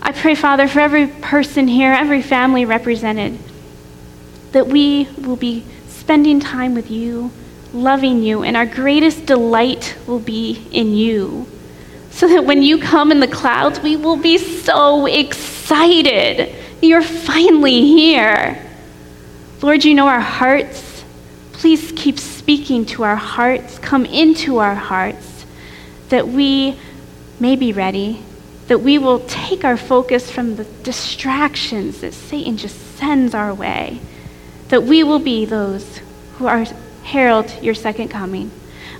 I 0.00 0.12
pray, 0.12 0.34
Father, 0.34 0.66
for 0.66 0.80
every 0.80 1.06
person 1.06 1.68
here, 1.68 1.92
every 1.92 2.22
family 2.22 2.64
represented, 2.64 3.38
that 4.52 4.66
we 4.66 5.08
will 5.18 5.36
be 5.36 5.64
spending 5.88 6.40
time 6.40 6.74
with 6.74 6.90
you, 6.90 7.30
loving 7.72 8.22
you, 8.22 8.42
and 8.42 8.56
our 8.56 8.66
greatest 8.66 9.26
delight 9.26 9.96
will 10.06 10.18
be 10.18 10.66
in 10.70 10.94
you. 10.94 11.46
So 12.10 12.28
that 12.28 12.44
when 12.44 12.62
you 12.62 12.78
come 12.78 13.10
in 13.10 13.20
the 13.20 13.28
clouds, 13.28 13.80
we 13.80 13.96
will 13.96 14.16
be 14.16 14.38
so 14.38 15.06
excited 15.06 16.53
you're 16.84 17.02
finally 17.02 17.82
here. 17.82 18.60
Lord, 19.62 19.84
you 19.84 19.94
know 19.94 20.06
our 20.06 20.20
hearts. 20.20 21.04
Please 21.52 21.92
keep 21.96 22.18
speaking 22.18 22.84
to 22.86 23.04
our 23.04 23.16
hearts. 23.16 23.78
Come 23.78 24.04
into 24.04 24.58
our 24.58 24.74
hearts 24.74 25.46
that 26.08 26.28
we 26.28 26.78
may 27.40 27.56
be 27.56 27.72
ready, 27.72 28.22
that 28.68 28.78
we 28.78 28.98
will 28.98 29.20
take 29.20 29.64
our 29.64 29.76
focus 29.76 30.30
from 30.30 30.56
the 30.56 30.64
distractions 30.82 32.00
that 32.00 32.12
Satan 32.12 32.56
just 32.56 32.96
sends 32.96 33.34
our 33.34 33.52
way, 33.52 34.00
that 34.68 34.82
we 34.82 35.02
will 35.02 35.18
be 35.18 35.44
those 35.44 36.00
who 36.36 36.46
are 36.46 36.64
herald 37.02 37.62
your 37.62 37.74
second 37.74 38.08
coming. 38.08 38.50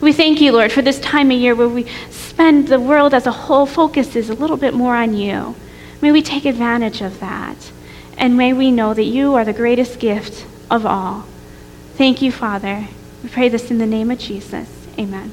We 0.01 0.12
thank 0.12 0.40
you, 0.40 0.53
Lord, 0.53 0.73
for 0.73 0.83
this 0.83 1.01
time 1.01 1.31
of 1.31 1.38
year 1.38 1.55
where 1.55 1.68
we 1.68 1.87
spend 2.11 2.68
the 2.68 2.81
world 2.81 3.14
as 3.14 3.27
a 3.27 3.33
whole 3.33 3.66
focuses 3.66 4.29
a 4.29 4.35
little 4.35 4.57
bit 4.57 4.75
more 4.75 4.97
on 4.97 5.14
you. 5.14 5.55
May 6.03 6.12
we 6.12 6.20
take 6.20 6.44
advantage 6.44 7.01
of 7.01 7.20
that. 7.20 7.57
And 8.16 8.37
may 8.37 8.53
we 8.53 8.70
know 8.70 8.94
that 8.94 9.05
you 9.05 9.35
are 9.35 9.44
the 9.44 9.53
greatest 9.53 9.98
gift 9.98 10.46
of 10.70 10.87
all. 10.87 11.27
Thank 11.96 12.22
you, 12.22 12.33
Father. 12.33 12.88
We 13.22 13.29
pray 13.29 13.48
this 13.48 13.70
in 13.70 13.79
the 13.79 13.87
name 13.87 14.11
of 14.11 14.18
Jesus. 14.18 14.68
Amen. 14.98 15.33